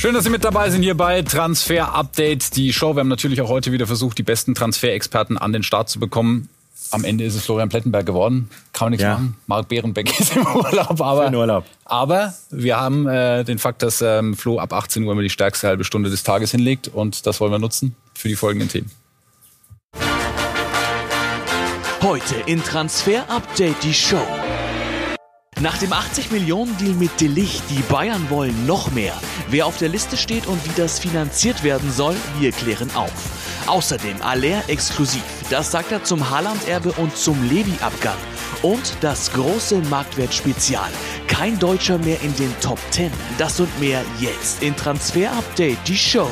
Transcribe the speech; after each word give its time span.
Schön, 0.00 0.14
dass 0.14 0.24
Sie 0.24 0.30
mit 0.30 0.44
dabei 0.44 0.70
sind 0.70 0.80
hier 0.80 0.96
bei 0.96 1.20
Transfer 1.20 1.94
Update, 1.94 2.56
die 2.56 2.72
Show. 2.72 2.96
Wir 2.96 3.00
haben 3.00 3.08
natürlich 3.08 3.42
auch 3.42 3.50
heute 3.50 3.70
wieder 3.70 3.86
versucht, 3.86 4.16
die 4.16 4.22
besten 4.22 4.54
Transferexperten 4.54 5.36
an 5.36 5.52
den 5.52 5.62
Start 5.62 5.90
zu 5.90 6.00
bekommen. 6.00 6.48
Am 6.90 7.04
Ende 7.04 7.24
ist 7.24 7.34
es 7.34 7.44
Florian 7.44 7.68
Plettenberg 7.68 8.06
geworden. 8.06 8.48
Kann 8.72 8.86
man 8.86 8.90
nichts 8.92 9.02
ja. 9.02 9.12
machen. 9.12 9.36
Marc 9.46 9.68
Behrenbeck 9.68 10.18
ist 10.18 10.34
im 10.34 10.46
Urlaub. 10.46 10.98
Aber, 11.02 11.30
Urlaub. 11.30 11.66
aber 11.84 12.32
wir 12.48 12.80
haben 12.80 13.06
äh, 13.08 13.44
den 13.44 13.58
Fakt, 13.58 13.82
dass 13.82 14.00
ähm, 14.00 14.34
Flo 14.34 14.58
ab 14.58 14.72
18 14.72 15.04
Uhr 15.04 15.12
immer 15.12 15.20
die 15.20 15.28
stärkste 15.28 15.68
halbe 15.68 15.84
Stunde 15.84 16.08
des 16.08 16.22
Tages 16.22 16.50
hinlegt. 16.50 16.88
Und 16.88 17.26
das 17.26 17.38
wollen 17.38 17.52
wir 17.52 17.58
nutzen 17.58 17.94
für 18.14 18.28
die 18.28 18.36
folgenden 18.36 18.70
Themen. 18.70 18.90
Heute 22.00 22.36
in 22.46 22.64
Transfer 22.64 23.28
Update 23.28 23.82
die 23.82 23.92
Show. 23.92 24.26
Nach 25.60 25.76
dem 25.76 25.92
80 25.92 26.30
Millionen 26.30 26.74
Deal 26.78 26.94
mit 26.94 27.20
Delicht, 27.20 27.62
die 27.68 27.82
Bayern 27.82 28.30
wollen 28.30 28.64
noch 28.64 28.90
mehr. 28.92 29.12
Wer 29.50 29.66
auf 29.66 29.76
der 29.76 29.90
Liste 29.90 30.16
steht 30.16 30.46
und 30.46 30.64
wie 30.64 30.80
das 30.80 30.98
finanziert 30.98 31.62
werden 31.62 31.92
soll, 31.92 32.16
wir 32.38 32.50
klären 32.50 32.90
auf. 32.94 33.12
Außerdem 33.66 34.22
Aller 34.22 34.66
exklusiv. 34.68 35.22
Das 35.50 35.70
sagt 35.70 35.92
er 35.92 36.02
zum 36.02 36.30
Haaland-Erbe 36.30 36.92
und 36.92 37.14
zum 37.14 37.46
Levi-Abgang. 37.50 38.16
Und 38.62 38.94
das 39.02 39.30
große 39.32 39.82
Marktwert-Spezial. 39.90 40.90
Kein 41.26 41.58
Deutscher 41.58 41.98
mehr 41.98 42.22
in 42.22 42.34
den 42.36 42.54
Top 42.62 42.78
10. 42.92 43.12
Das 43.36 43.60
und 43.60 43.80
mehr 43.80 44.02
jetzt 44.18 44.62
in 44.62 44.74
Transfer 44.74 45.30
Update, 45.30 45.86
die 45.86 45.98
Show. 45.98 46.30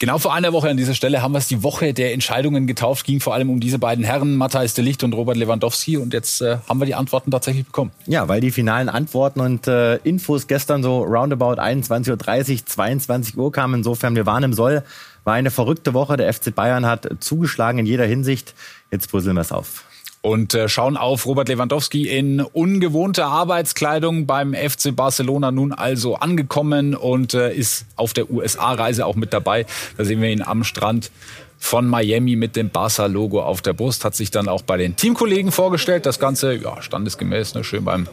Genau 0.00 0.18
vor 0.18 0.32
einer 0.32 0.52
Woche 0.52 0.68
an 0.68 0.76
dieser 0.76 0.94
Stelle 0.94 1.22
haben 1.22 1.32
wir 1.32 1.38
es 1.38 1.48
die 1.48 1.64
Woche 1.64 1.92
der 1.92 2.12
Entscheidungen 2.12 2.68
getauft. 2.68 3.04
Ging 3.04 3.18
vor 3.18 3.34
allem 3.34 3.50
um 3.50 3.58
diese 3.58 3.80
beiden 3.80 4.04
Herren, 4.04 4.36
Matthijs 4.36 4.74
de 4.74 4.84
Licht 4.84 5.02
und 5.02 5.12
Robert 5.12 5.36
Lewandowski. 5.36 5.96
Und 5.96 6.12
jetzt 6.14 6.40
äh, 6.40 6.58
haben 6.68 6.78
wir 6.80 6.86
die 6.86 6.94
Antworten 6.94 7.32
tatsächlich 7.32 7.66
bekommen. 7.66 7.90
Ja, 8.06 8.28
weil 8.28 8.40
die 8.40 8.52
finalen 8.52 8.88
Antworten 8.88 9.40
und 9.40 9.66
äh, 9.66 9.96
Infos 9.96 10.46
gestern 10.46 10.84
so 10.84 11.02
roundabout 11.02 11.60
21.30 11.60 12.52
Uhr, 12.52 12.66
22 12.66 13.36
Uhr 13.36 13.50
kamen. 13.50 13.74
Insofern, 13.74 14.14
wir 14.14 14.24
waren 14.24 14.44
im 14.44 14.52
Soll. 14.52 14.84
War 15.24 15.34
eine 15.34 15.50
verrückte 15.50 15.94
Woche. 15.94 16.16
Der 16.16 16.32
FC 16.32 16.54
Bayern 16.54 16.86
hat 16.86 17.08
zugeschlagen 17.18 17.80
in 17.80 17.86
jeder 17.86 18.06
Hinsicht. 18.06 18.54
Jetzt 18.92 19.10
puzzeln 19.10 19.34
wir 19.34 19.40
es 19.40 19.50
auf 19.50 19.82
und 20.20 20.54
äh, 20.54 20.68
schauen 20.68 20.96
auf 20.96 21.26
Robert 21.26 21.48
Lewandowski 21.48 22.08
in 22.08 22.40
ungewohnter 22.40 23.26
Arbeitskleidung 23.26 24.26
beim 24.26 24.54
FC 24.54 24.94
Barcelona 24.94 25.50
nun 25.50 25.72
also 25.72 26.16
angekommen 26.16 26.94
und 26.94 27.34
äh, 27.34 27.52
ist 27.54 27.86
auf 27.96 28.12
der 28.12 28.30
USA-Reise 28.30 29.06
auch 29.06 29.14
mit 29.14 29.32
dabei. 29.32 29.66
Da 29.96 30.04
sehen 30.04 30.20
wir 30.20 30.30
ihn 30.30 30.42
am 30.42 30.64
Strand 30.64 31.10
von 31.58 31.86
Miami 31.88 32.36
mit 32.36 32.56
dem 32.56 32.70
Barca-Logo 32.70 33.42
auf 33.42 33.62
der 33.62 33.72
Brust, 33.72 34.04
hat 34.04 34.14
sich 34.14 34.30
dann 34.30 34.48
auch 34.48 34.62
bei 34.62 34.76
den 34.76 34.96
Teamkollegen 34.96 35.52
vorgestellt. 35.52 36.06
Das 36.06 36.18
Ganze, 36.18 36.54
ja, 36.54 36.80
standesgemäß, 36.80 37.54
ne, 37.54 37.64
schön 37.64 37.84
beim, 37.84 38.06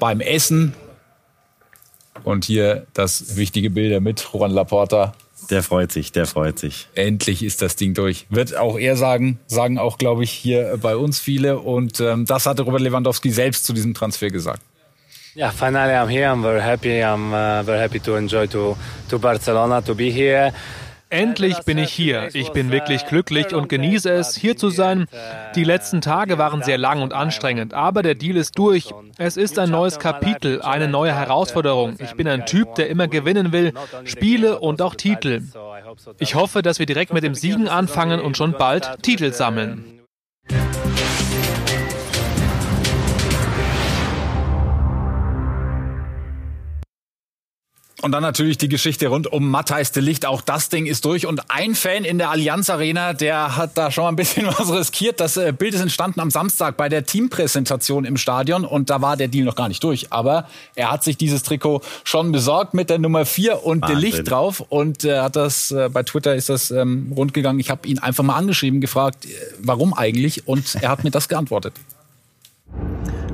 beim 0.00 0.20
Essen. 0.20 0.74
Und 2.24 2.44
hier 2.44 2.86
das 2.92 3.36
wichtige 3.36 3.70
Bilder 3.70 4.00
mit 4.00 4.28
Juan 4.32 4.50
Laporta 4.50 5.14
der 5.50 5.62
freut 5.62 5.92
sich, 5.92 6.12
der 6.12 6.26
freut 6.26 6.58
sich. 6.58 6.88
Endlich 6.94 7.42
ist 7.42 7.62
das 7.62 7.76
Ding 7.76 7.94
durch. 7.94 8.26
Wird 8.30 8.56
auch 8.56 8.78
er 8.78 8.96
sagen, 8.96 9.38
sagen 9.46 9.78
auch, 9.78 9.98
glaube 9.98 10.24
ich, 10.24 10.30
hier 10.30 10.78
bei 10.80 10.96
uns 10.96 11.20
viele. 11.20 11.58
Und 11.58 12.00
ähm, 12.00 12.24
das 12.26 12.46
hatte 12.46 12.62
Robert 12.62 12.80
Lewandowski 12.80 13.30
selbst 13.30 13.64
zu 13.64 13.72
diesem 13.72 13.94
Transfer 13.94 14.30
gesagt. 14.30 14.62
Yeah, 15.36 15.50
finally 15.50 15.92
I'm 15.92 16.08
here. 16.08 16.30
I'm 16.30 16.40
very 16.40 16.62
happy. 16.62 17.02
I'm 17.02 17.28
uh, 17.28 17.62
very 17.62 17.78
happy 17.78 18.00
to 18.00 18.16
enjoy 18.16 18.46
to 18.46 18.74
to 19.10 19.18
Barcelona 19.18 19.82
to 19.82 19.94
be 19.94 20.10
here. 20.10 20.50
Endlich 21.16 21.60
bin 21.60 21.78
ich 21.78 21.90
hier. 21.90 22.28
Ich 22.34 22.50
bin 22.50 22.70
wirklich 22.70 23.06
glücklich 23.06 23.54
und 23.54 23.70
genieße 23.70 24.10
es, 24.10 24.36
hier 24.36 24.58
zu 24.58 24.68
sein. 24.68 25.06
Die 25.54 25.64
letzten 25.64 26.02
Tage 26.02 26.36
waren 26.36 26.62
sehr 26.62 26.76
lang 26.76 27.00
und 27.00 27.14
anstrengend, 27.14 27.72
aber 27.72 28.02
der 28.02 28.14
Deal 28.14 28.36
ist 28.36 28.58
durch. 28.58 28.92
Es 29.16 29.38
ist 29.38 29.58
ein 29.58 29.70
neues 29.70 29.98
Kapitel, 29.98 30.60
eine 30.60 30.88
neue 30.88 31.14
Herausforderung. 31.14 31.96
Ich 32.00 32.12
bin 32.16 32.28
ein 32.28 32.44
Typ, 32.44 32.74
der 32.74 32.90
immer 32.90 33.08
gewinnen 33.08 33.52
will, 33.52 33.72
Spiele 34.04 34.58
und 34.58 34.82
auch 34.82 34.94
Titel. 34.94 35.40
Ich 36.18 36.34
hoffe, 36.34 36.60
dass 36.60 36.78
wir 36.78 36.86
direkt 36.86 37.14
mit 37.14 37.24
dem 37.24 37.34
Siegen 37.34 37.66
anfangen 37.66 38.20
und 38.20 38.36
schon 38.36 38.52
bald 38.52 39.02
Titel 39.02 39.32
sammeln. 39.32 40.02
Und 48.06 48.12
dann 48.12 48.22
natürlich 48.22 48.56
die 48.56 48.68
Geschichte 48.68 49.08
rund 49.08 49.26
um 49.32 49.50
Matthijs 49.50 49.90
de 49.90 50.00
Licht. 50.00 50.26
Auch 50.26 50.40
das 50.40 50.68
Ding 50.68 50.86
ist 50.86 51.04
durch. 51.04 51.26
Und 51.26 51.50
ein 51.50 51.74
Fan 51.74 52.04
in 52.04 52.18
der 52.18 52.30
Allianz 52.30 52.70
Arena, 52.70 53.14
der 53.14 53.56
hat 53.56 53.76
da 53.76 53.90
schon 53.90 54.04
mal 54.04 54.10
ein 54.10 54.14
bisschen 54.14 54.46
was 54.58 54.72
riskiert. 54.72 55.18
Das 55.18 55.36
äh, 55.36 55.50
Bild 55.50 55.74
ist 55.74 55.80
entstanden 55.80 56.20
am 56.20 56.30
Samstag 56.30 56.76
bei 56.76 56.88
der 56.88 57.04
Teampräsentation 57.04 58.04
im 58.04 58.16
Stadion. 58.16 58.64
Und 58.64 58.90
da 58.90 59.02
war 59.02 59.16
der 59.16 59.26
Deal 59.26 59.44
noch 59.44 59.56
gar 59.56 59.66
nicht 59.66 59.82
durch. 59.82 60.12
Aber 60.12 60.46
er 60.76 60.92
hat 60.92 61.02
sich 61.02 61.16
dieses 61.16 61.42
Trikot 61.42 61.80
schon 62.04 62.30
besorgt 62.30 62.74
mit 62.74 62.90
der 62.90 63.00
Nummer 63.00 63.26
4 63.26 63.64
und 63.64 63.82
Wahnsinn. 63.82 63.98
de 63.98 64.08
Licht 64.08 64.30
drauf. 64.30 64.60
Und 64.68 65.02
er 65.02 65.16
äh, 65.16 65.20
hat 65.22 65.34
das, 65.34 65.72
äh, 65.72 65.88
bei 65.92 66.04
Twitter 66.04 66.36
ist 66.36 66.48
das 66.48 66.70
ähm, 66.70 67.12
rundgegangen. 67.16 67.58
Ich 67.58 67.70
habe 67.70 67.88
ihn 67.88 67.98
einfach 67.98 68.22
mal 68.22 68.36
angeschrieben, 68.36 68.80
gefragt, 68.80 69.26
warum 69.58 69.92
eigentlich? 69.92 70.46
Und 70.46 70.76
er 70.76 70.90
hat 70.90 71.02
mir 71.02 71.10
das 71.10 71.26
geantwortet. 71.26 71.72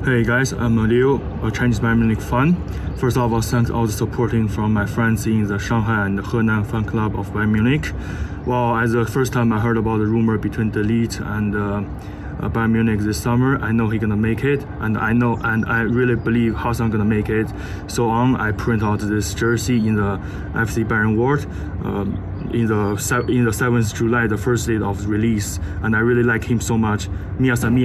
Hey 0.04 0.24
guys, 0.24 0.52
I'm 0.52 0.76
Leo, 0.88 1.20
a 1.46 1.50
Chinese 1.52 1.78
Bayern 1.78 1.98
Munich 1.98 2.20
fan. 2.20 2.56
First 2.96 3.16
of 3.16 3.32
all, 3.32 3.40
thanks 3.40 3.70
all 3.70 3.86
the 3.86 3.92
supporting 3.92 4.48
from 4.48 4.72
my 4.72 4.84
friends 4.84 5.28
in 5.28 5.46
the 5.46 5.60
Shanghai 5.60 6.06
and 6.06 6.18
the 6.18 6.22
Henan 6.22 6.68
fan 6.68 6.84
club 6.84 7.14
of 7.16 7.30
Bayern 7.30 7.52
Munich. 7.52 7.92
Well, 8.44 8.74
as 8.76 8.90
the 8.90 9.06
first 9.06 9.32
time 9.32 9.52
I 9.52 9.60
heard 9.60 9.76
about 9.76 9.98
the 9.98 10.06
rumor 10.06 10.38
between 10.38 10.72
Delete 10.72 11.20
and 11.20 11.54
uh, 11.54 12.48
Bayern 12.48 12.72
Munich 12.72 12.98
this 12.98 13.22
summer, 13.22 13.58
I 13.58 13.70
know 13.70 13.88
he's 13.90 14.00
gonna 14.00 14.16
make 14.16 14.42
it, 14.42 14.66
and 14.80 14.98
I 14.98 15.12
know 15.12 15.38
and 15.44 15.64
I 15.66 15.82
really 15.82 16.16
believe 16.16 16.54
Hassan 16.56 16.90
gonna 16.90 17.04
make 17.04 17.28
it. 17.28 17.46
So 17.86 18.08
on, 18.08 18.34
I 18.34 18.50
print 18.50 18.82
out 18.82 18.98
this 18.98 19.34
jersey 19.34 19.76
in 19.86 19.94
the 19.94 20.18
FC 20.54 20.84
Bayern 20.84 21.16
World. 21.16 21.46
Um, 21.86 22.50
in 22.52 22.66
the 22.66 22.90
in 23.28 23.44
the 23.44 23.52
7th 23.52 23.94
July, 23.94 24.26
the 24.26 24.36
first 24.36 24.66
date 24.66 24.82
of 24.82 25.06
release, 25.06 25.60
and 25.82 25.94
I 25.94 26.00
really 26.00 26.24
like 26.24 26.42
him 26.42 26.60
so 26.60 26.76
much. 26.76 27.08
Mia 27.38 27.56
San 27.56 27.76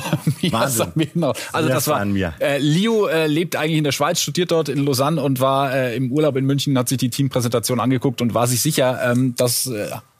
Mia. 0.42 0.68
Genau. 1.12 1.32
Also 1.52 1.68
das 1.68 1.88
war 1.88 2.04
äh, 2.40 2.58
Leo 2.58 3.06
äh, 3.06 3.26
lebt 3.26 3.56
eigentlich 3.56 3.78
in 3.78 3.84
der 3.84 3.92
Schweiz, 3.92 4.20
studiert 4.20 4.50
dort 4.50 4.68
in 4.68 4.84
Lausanne 4.84 5.22
und 5.22 5.40
war 5.40 5.74
äh, 5.74 5.96
im 5.96 6.10
Urlaub 6.12 6.36
in 6.36 6.44
München, 6.44 6.76
hat 6.78 6.88
sich 6.88 6.98
die 6.98 7.10
Teampräsentation 7.10 7.80
angeguckt 7.80 8.20
und 8.22 8.34
war 8.34 8.46
sich 8.46 8.60
sicher, 8.60 9.00
ähm, 9.04 9.34
dass 9.36 9.70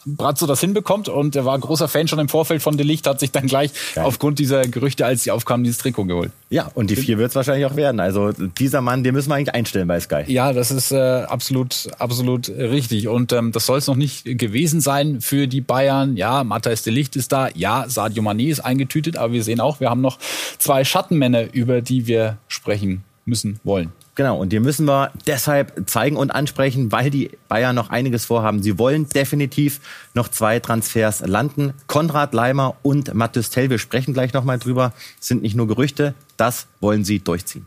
Brazzo 0.04 0.46
das 0.46 0.60
hinbekommt 0.60 1.08
und 1.08 1.36
er 1.36 1.44
war 1.44 1.58
großer 1.58 1.88
Fan 1.88 2.08
schon 2.08 2.18
im 2.18 2.28
Vorfeld 2.28 2.62
von 2.62 2.76
Delicht, 2.76 3.06
hat 3.06 3.20
sich 3.20 3.30
dann 3.30 3.46
gleich 3.46 3.70
Geil. 3.94 4.04
aufgrund 4.04 4.38
dieser 4.38 4.62
Gerüchte, 4.62 5.06
als 5.06 5.22
sie 5.22 5.30
aufkamen, 5.30 5.64
dieses 5.64 5.78
Trikot 5.78 6.04
geholt. 6.04 6.32
Ja, 6.50 6.70
und 6.74 6.90
die 6.90 6.96
vier 6.96 7.18
wird 7.18 7.30
es 7.30 7.34
wahrscheinlich 7.34 7.66
auch 7.66 7.76
werden. 7.76 8.00
Also 8.00 8.32
dieser 8.32 8.80
Mann, 8.80 9.04
den 9.04 9.14
müssen 9.14 9.30
wir 9.30 9.36
eigentlich 9.36 9.54
einstellen 9.54 9.88
bei 9.88 10.00
Sky. 10.00 10.24
Ja, 10.26 10.52
das 10.52 10.70
ist 10.70 10.92
äh, 10.92 10.96
absolut, 10.96 11.88
absolut 11.98 12.48
richtig. 12.48 13.08
Und 13.08 13.32
ähm, 13.32 13.52
das 13.52 13.66
soll 13.66 13.78
es 13.78 13.86
noch 13.86 13.96
nicht 13.96 14.24
gewesen 14.38 14.80
sein 14.80 15.20
für 15.20 15.46
die 15.46 15.60
Bayern. 15.60 16.16
Ja, 16.16 16.44
Matthias 16.44 16.82
Delicht 16.82 17.16
ist 17.16 17.32
da. 17.32 17.48
Ja, 17.54 17.86
Sadio 17.88 18.22
Mané 18.22 18.50
ist 18.50 18.60
eingetütet, 18.60 19.16
aber 19.16 19.32
wir 19.32 19.44
sehen 19.44 19.60
auch, 19.60 19.80
wir 19.80 19.90
haben 19.90 20.00
noch 20.00 20.18
zwei 20.58 20.84
Schattenmänner, 20.84 21.52
über 21.54 21.80
die 21.80 22.06
wir 22.06 22.38
sprechen 22.48 23.04
müssen 23.24 23.60
wollen. 23.64 23.92
Genau, 24.14 24.38
und 24.38 24.52
die 24.52 24.60
müssen 24.60 24.86
wir 24.86 25.10
deshalb 25.26 25.88
zeigen 25.88 26.16
und 26.16 26.30
ansprechen, 26.30 26.92
weil 26.92 27.08
die 27.08 27.30
Bayern 27.48 27.74
noch 27.74 27.88
einiges 27.88 28.26
vorhaben. 28.26 28.62
Sie 28.62 28.78
wollen 28.78 29.08
definitiv 29.08 29.80
noch 30.12 30.28
zwei 30.28 30.60
Transfers 30.60 31.20
landen. 31.26 31.72
Konrad 31.86 32.34
Leimer 32.34 32.76
und 32.82 33.14
Mathis 33.14 33.48
Tell, 33.48 33.70
wir 33.70 33.78
sprechen 33.78 34.12
gleich 34.12 34.34
nochmal 34.34 34.58
drüber, 34.58 34.92
sind 35.18 35.40
nicht 35.40 35.56
nur 35.56 35.66
Gerüchte, 35.66 36.14
das 36.36 36.66
wollen 36.80 37.04
sie 37.04 37.20
durchziehen. 37.20 37.66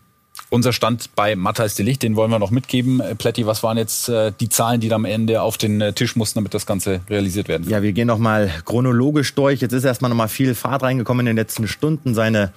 Unser 0.49 0.73
Stand 0.73 1.15
bei 1.15 1.35
Matthias 1.35 1.75
de 1.75 1.85
Licht, 1.85 2.03
den 2.03 2.15
wollen 2.15 2.29
wir 2.29 2.39
noch 2.39 2.51
mitgeben. 2.51 2.99
Äh, 2.99 3.15
Plätti, 3.15 3.47
was 3.47 3.63
waren 3.63 3.77
jetzt 3.77 4.09
äh, 4.09 4.31
die 4.39 4.49
Zahlen, 4.49 4.79
die 4.79 4.89
da 4.89 4.95
am 4.95 5.05
Ende 5.05 5.41
auf 5.41 5.57
den 5.57 5.81
äh, 5.81 5.93
Tisch 5.93 6.15
mussten, 6.15 6.39
damit 6.39 6.53
das 6.53 6.65
Ganze 6.65 7.01
realisiert 7.09 7.47
werden? 7.47 7.67
Ja, 7.67 7.81
wir 7.81 7.93
gehen 7.93 8.07
nochmal 8.07 8.51
chronologisch 8.65 9.33
durch. 9.33 9.61
Jetzt 9.61 9.73
ist 9.73 9.85
erstmal 9.85 10.09
nochmal 10.09 10.27
viel 10.27 10.53
Fahrt 10.53 10.83
reingekommen 10.83 11.25
in 11.25 11.35
den 11.35 11.35
letzten 11.37 11.67
Stunden. 11.67 12.13
Seine 12.13 12.51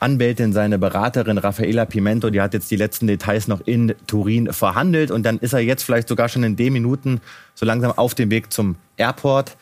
Anwältin, 0.00 0.52
seine 0.52 0.78
Beraterin 0.78 1.38
Raffaella 1.38 1.84
Pimento, 1.84 2.30
die 2.30 2.40
hat 2.40 2.54
jetzt 2.54 2.70
die 2.70 2.76
letzten 2.76 3.06
Details 3.06 3.48
noch 3.48 3.60
in 3.66 3.94
Turin 4.06 4.52
verhandelt 4.52 5.10
und 5.10 5.24
dann 5.24 5.38
ist 5.38 5.52
er 5.52 5.60
jetzt 5.60 5.82
vielleicht 5.82 6.08
sogar 6.08 6.28
schon 6.28 6.44
in 6.44 6.56
den 6.56 6.72
Minuten 6.72 7.20
so 7.54 7.66
langsam 7.66 7.92
auf 7.92 8.14
dem 8.14 8.30
Weg 8.30 8.52
zum 8.52 8.76
Airport, 8.96 9.56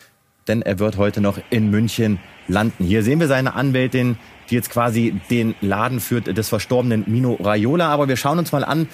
denn 0.46 0.62
er 0.62 0.78
wird 0.78 0.98
heute 0.98 1.20
noch 1.20 1.38
in 1.50 1.70
München 1.70 2.18
landen. 2.48 2.84
Hier 2.84 3.02
sehen 3.02 3.18
wir 3.18 3.28
seine 3.28 3.54
Anwältin, 3.54 4.18
die 4.50 4.54
jetzt 4.54 4.70
quasi 4.70 5.20
den 5.30 5.54
Laden 5.60 6.00
führt 6.00 6.36
des 6.36 6.48
verstorbenen 6.48 7.04
Mino 7.06 7.34
Raiola, 7.34 7.88
aber 7.88 8.08
wir 8.08 8.16
schauen 8.16 8.38
uns 8.38 8.52
mal 8.52 8.64
an, 8.64 8.88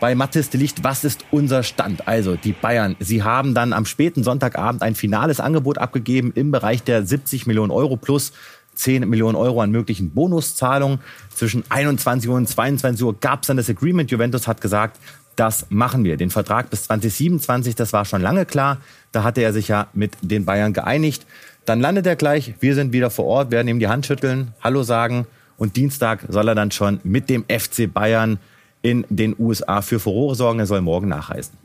bei 0.00 0.14
Mathis 0.14 0.50
de 0.50 0.60
Licht, 0.60 0.84
was 0.84 1.04
ist 1.04 1.24
unser 1.30 1.62
Stand? 1.62 2.06
Also 2.08 2.36
die 2.36 2.52
Bayern, 2.52 2.96
sie 2.98 3.22
haben 3.22 3.54
dann 3.54 3.72
am 3.72 3.86
späten 3.86 4.22
Sonntagabend 4.22 4.82
ein 4.82 4.94
finales 4.94 5.40
Angebot 5.40 5.78
abgegeben 5.78 6.32
im 6.34 6.50
Bereich 6.50 6.82
der 6.82 7.06
70 7.06 7.46
Millionen 7.46 7.70
Euro 7.70 7.96
plus 7.96 8.32
10 8.74 9.08
Millionen 9.08 9.36
Euro 9.36 9.60
an 9.60 9.70
möglichen 9.70 10.10
Bonuszahlungen. 10.10 11.00
Zwischen 11.34 11.64
21 11.68 12.28
Uhr 12.28 12.36
und 12.36 12.48
22 12.48 13.04
Uhr 13.04 13.14
gab 13.18 13.42
es 13.42 13.48
dann 13.48 13.56
das 13.56 13.70
Agreement. 13.70 14.10
Juventus 14.10 14.46
hat 14.46 14.60
gesagt, 14.60 14.98
das 15.36 15.66
machen 15.70 16.04
wir. 16.04 16.16
Den 16.16 16.30
Vertrag 16.30 16.70
bis 16.70 16.84
2027, 16.84 17.74
das 17.74 17.92
war 17.92 18.04
schon 18.04 18.22
lange 18.22 18.46
klar. 18.46 18.78
Da 19.12 19.24
hatte 19.24 19.40
er 19.42 19.52
sich 19.52 19.68
ja 19.68 19.88
mit 19.92 20.12
den 20.22 20.44
Bayern 20.44 20.72
geeinigt. 20.72 21.26
Dann 21.64 21.80
landet 21.80 22.06
er 22.06 22.16
gleich. 22.16 22.54
Wir 22.60 22.74
sind 22.74 22.92
wieder 22.92 23.10
vor 23.10 23.24
Ort, 23.24 23.50
werden 23.50 23.68
ihm 23.68 23.78
die 23.78 23.88
Hand 23.88 24.06
schütteln, 24.06 24.52
Hallo 24.62 24.82
sagen. 24.82 25.26
Und 25.56 25.76
Dienstag 25.76 26.24
soll 26.28 26.48
er 26.48 26.54
dann 26.54 26.70
schon 26.70 27.00
mit 27.04 27.30
dem 27.30 27.44
FC 27.44 27.92
Bayern 27.92 28.38
in 28.82 29.06
den 29.08 29.34
USA 29.38 29.82
für 29.82 29.98
Furore 29.98 30.34
sorgen. 30.34 30.58
Er 30.58 30.66
soll 30.66 30.80
morgen 30.80 31.08
nachreisen 31.08 31.56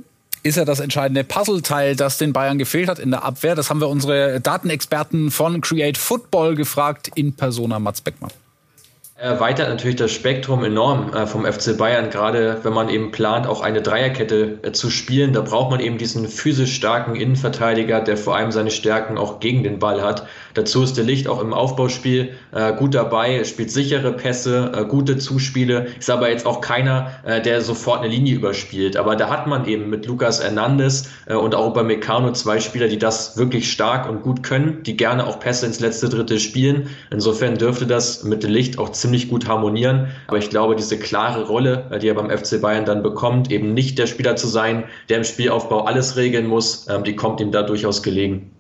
ist 0.44 0.58
er 0.58 0.66
das 0.66 0.80
entscheidende 0.80 1.24
Puzzleteil, 1.24 1.96
das 1.96 2.18
den 2.18 2.34
Bayern 2.34 2.58
gefehlt 2.58 2.90
hat 2.90 3.00
in 3.00 3.12
der 3.12 3.24
Abwehr? 3.24 3.56
Das 3.56 3.70
haben 3.70 3.82
wir 3.82 3.90
unsere 3.90 4.40
Datenexperten 4.40 5.32
von 5.32 5.62
Create 5.62 5.98
Football 5.98 6.56
gefragt 6.56 7.12
in 7.16 7.34
Persona 7.34 7.80
Mats 7.80 8.02
Beckmann 8.02 8.32
erweitert 9.20 9.68
natürlich 9.68 9.98
das 9.98 10.12
Spektrum 10.12 10.64
enorm 10.64 11.14
äh, 11.14 11.28
vom 11.28 11.46
FC 11.46 11.78
Bayern, 11.78 12.10
gerade 12.10 12.60
wenn 12.64 12.74
man 12.74 12.88
eben 12.88 13.12
plant, 13.12 13.48
auch 13.48 13.62
eine 13.62 13.82
Dreierkette 13.82 14.60
äh, 14.62 14.72
zu 14.72 14.90
spielen. 14.90 15.34
Da 15.34 15.42
braucht 15.42 15.72
man 15.72 15.82
eben 15.82 15.98
diesen 15.98 16.28
physisch 16.28 16.74
starken 16.74 17.16
Innenverteidiger, 17.16 18.00
der 18.00 18.16
vor 18.16 18.38
allem 18.38 18.52
seine 18.52 18.72
Stärken 18.72 19.18
auch 19.18 19.42
gegen 19.42 19.64
den 19.64 19.80
Ball 19.80 20.02
hat. 20.02 20.26
Dazu 20.54 20.84
ist 20.84 20.96
der 20.96 21.04
Licht 21.04 21.28
auch 21.28 21.42
im 21.42 21.54
Aufbauspiel 21.54 22.30
äh, 22.54 22.74
gut 22.74 22.96
dabei, 22.96 23.44
spielt 23.44 23.72
sichere 23.72 24.14
Pässe, 24.14 24.86
gute 24.90 25.18
Zuspiele, 25.18 25.88
ist 26.00 26.10
aber 26.10 26.30
jetzt 26.30 26.46
auch 26.46 26.62
keiner, 26.62 27.12
der 27.46 27.62
sofort 27.62 28.02
eine 28.02 28.10
Linie 28.10 28.36
überspielt. 28.36 28.98
Aber 28.98 29.16
da 29.16 29.30
hat 29.30 29.48
man 29.48 29.66
eben 29.66 29.90
mit 29.90 30.06
Lukas 30.06 30.42
Hernandez 30.42 31.10
und 31.28 31.56
auch 31.56 31.74
bei 31.74 31.84
Meccano 31.84 32.32
zwei 32.32 32.60
Spieler, 32.60 32.88
die 32.88 32.98
das 32.98 33.38
wirklich 33.38 33.72
stark 33.72 34.10
und 34.10 34.22
gut 34.22 34.44
können, 34.44 34.84
die 34.84 34.98
gerne 34.98 35.26
auch 35.28 35.40
Pässe 35.40 35.66
ins 35.66 35.80
letzte 35.80 36.10
Drittel 36.10 36.40
spielen. 36.40 36.90
Insofern 37.12 37.58
dürfte 37.58 37.86
das 37.86 38.24
mit 38.24 38.44
Licht 38.44 38.80
auch 38.80 38.90
ziemlich 38.90 39.09
ziemlich 39.10 39.30
gut 39.30 39.48
harmonieren. 39.48 40.08
Aber 40.28 40.38
ich 40.38 40.52
glaube, 40.52 40.76
diese 40.76 41.00
klare 41.00 41.48
Rolle, 41.48 41.86
äh, 41.90 41.98
die 41.98 42.08
er 42.08 42.14
beim 42.14 42.30
FC 42.30 42.62
Bayern 42.62 42.86
dann 42.86 43.02
bekommt, 43.02 43.52
eben 43.52 43.74
nicht 43.74 43.98
der 43.98 44.06
Spieler 44.06 44.36
zu 44.36 44.48
sein, 44.48 44.84
der 45.10 45.18
im 45.18 45.24
Spielaufbau 45.24 45.86
alles 45.86 46.16
regeln 46.16 46.46
muss, 46.46 46.88
ähm, 46.88 47.04
die 47.04 47.16
kommt 47.16 47.42
ihm 47.42 47.52
da 47.52 47.64
durchaus 47.64 48.04
gelegen. 48.04 48.52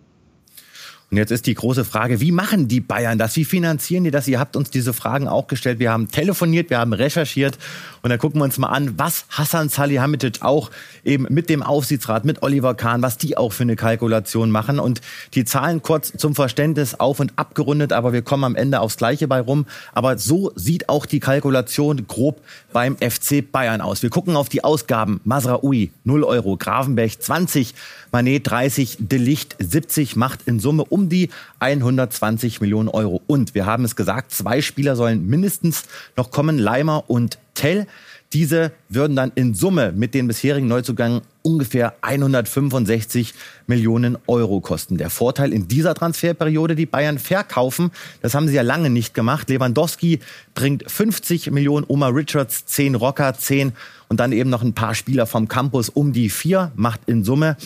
Und 1.12 1.18
jetzt 1.18 1.32
ist 1.32 1.48
die 1.48 1.56
große 1.56 1.86
Frage, 1.86 2.22
wie 2.22 2.32
machen 2.32 2.68
die 2.68 2.82
Bayern 2.82 3.18
das? 3.18 3.36
Wie 3.36 3.46
finanzieren 3.46 4.04
die 4.04 4.12
das? 4.12 4.28
Ihr 4.28 4.40
habt 4.40 4.56
uns 4.56 4.70
diese 4.70 4.94
Fragen 4.94 5.28
auch 5.28 5.48
gestellt. 5.48 5.80
Wir 5.80 5.92
haben 5.92 6.10
telefoniert, 6.10 6.70
wir 6.70 6.78
haben 6.78 6.94
recherchiert 6.94 7.58
und 8.02 8.12
dann 8.12 8.20
gucken 8.20 8.40
wir 8.40 8.46
uns 8.46 8.60
mal 8.60 8.68
an, 8.68 8.94
was 8.98 9.26
Hassan 9.30 9.70
Salihamidzic 9.70 10.42
auch 10.42 10.70
eben 11.04 11.26
mit 11.30 11.50
dem 11.50 11.64
Aufsichtsrat, 11.64 12.26
mit 12.26 12.44
Oliver 12.44 12.76
Kahn, 12.76 13.02
was 13.02 13.18
die 13.18 13.38
auch 13.38 13.54
für 13.54 13.64
eine 13.64 13.76
Kalkulation 13.76 14.52
machen. 14.52 14.80
Und 14.80 15.02
die 15.34 15.46
Zahlen 15.46 15.82
kurz 15.82 16.14
zum 16.16 16.36
Verständnis 16.36 16.94
auf 16.96 17.20
und 17.20 17.34
abgerundet, 17.38 17.92
aber 17.92 18.14
wir 18.14 18.22
kommen 18.22 18.44
am 18.44 18.56
Ende 18.56 18.80
aufs 18.80 18.98
Gleiche 18.98 19.28
bei 19.28 19.42
rum. 19.42 19.66
Aber 19.94 20.18
so 20.18 20.52
sieht 20.56 20.90
auch 20.90 21.08
die 21.08 21.20
Kalkulation 21.20 22.06
grob 22.08 22.42
beim 22.72 22.98
FC 22.98 23.44
Bayern 23.52 23.82
aus. 23.82 24.04
Wir 24.04 24.10
gucken 24.12 24.36
auf 24.36 24.50
die 24.50 24.64
Ausgaben. 24.64 25.22
Masraoui 25.24 25.92
0 26.04 26.24
Euro, 26.24 26.56
Gravenberg 26.56 27.22
20, 27.22 27.74
Manet 28.12 28.50
30, 28.50 28.98
Delicht 29.00 29.56
70, 29.60 30.16
macht 30.16 30.42
in 30.46 30.60
Summe 30.60 30.84
um 30.84 30.99
die 31.08 31.30
120 31.60 32.60
Millionen 32.60 32.90
Euro. 32.90 33.22
Und 33.28 33.56
wir 33.56 33.66
haben 33.66 33.86
es 33.86 33.96
gesagt, 33.96 34.34
zwei 34.34 34.62
Spieler 34.62 34.98
sollen 34.98 35.28
mindestens 35.28 35.84
noch 36.18 36.32
kommen, 36.32 36.58
Leimer 36.58 37.06
und 37.08 37.38
Tell. 37.54 37.88
Diese 38.34 38.72
würden 38.90 39.16
dann 39.16 39.32
in 39.34 39.56
Summe 39.56 39.92
mit 39.92 40.14
den 40.14 40.28
bisherigen 40.28 40.68
Neuzugängen 40.68 41.22
ungefähr 41.42 41.96
165 42.02 43.34
Millionen 43.66 44.20
Euro 44.28 44.62
kosten. 44.62 44.98
Der 44.98 45.10
Vorteil 45.10 45.52
in 45.52 45.68
dieser 45.68 45.96
Transferperiode, 45.96 46.76
die 46.76 46.86
Bayern 46.86 47.18
verkaufen, 47.18 47.90
das 48.22 48.36
haben 48.36 48.48
sie 48.48 48.54
ja 48.54 48.62
lange 48.62 48.92
nicht 48.92 49.16
gemacht. 49.16 49.50
Lewandowski 49.50 50.20
bringt 50.54 50.90
50 50.90 51.50
Millionen, 51.50 51.86
Oma 51.88 52.10
Richards 52.10 52.68
10, 52.68 52.94
Rocker 52.94 53.34
10 53.34 53.74
und 54.10 54.20
dann 54.20 54.32
eben 54.32 54.52
noch 54.52 54.62
ein 54.62 54.74
paar 54.74 54.94
Spieler 54.94 55.26
vom 55.26 55.48
Campus 55.48 55.90
um 55.90 56.14
die 56.14 56.30
vier, 56.30 56.72
macht 56.76 57.02
in 57.08 57.24
Summe 57.24 57.58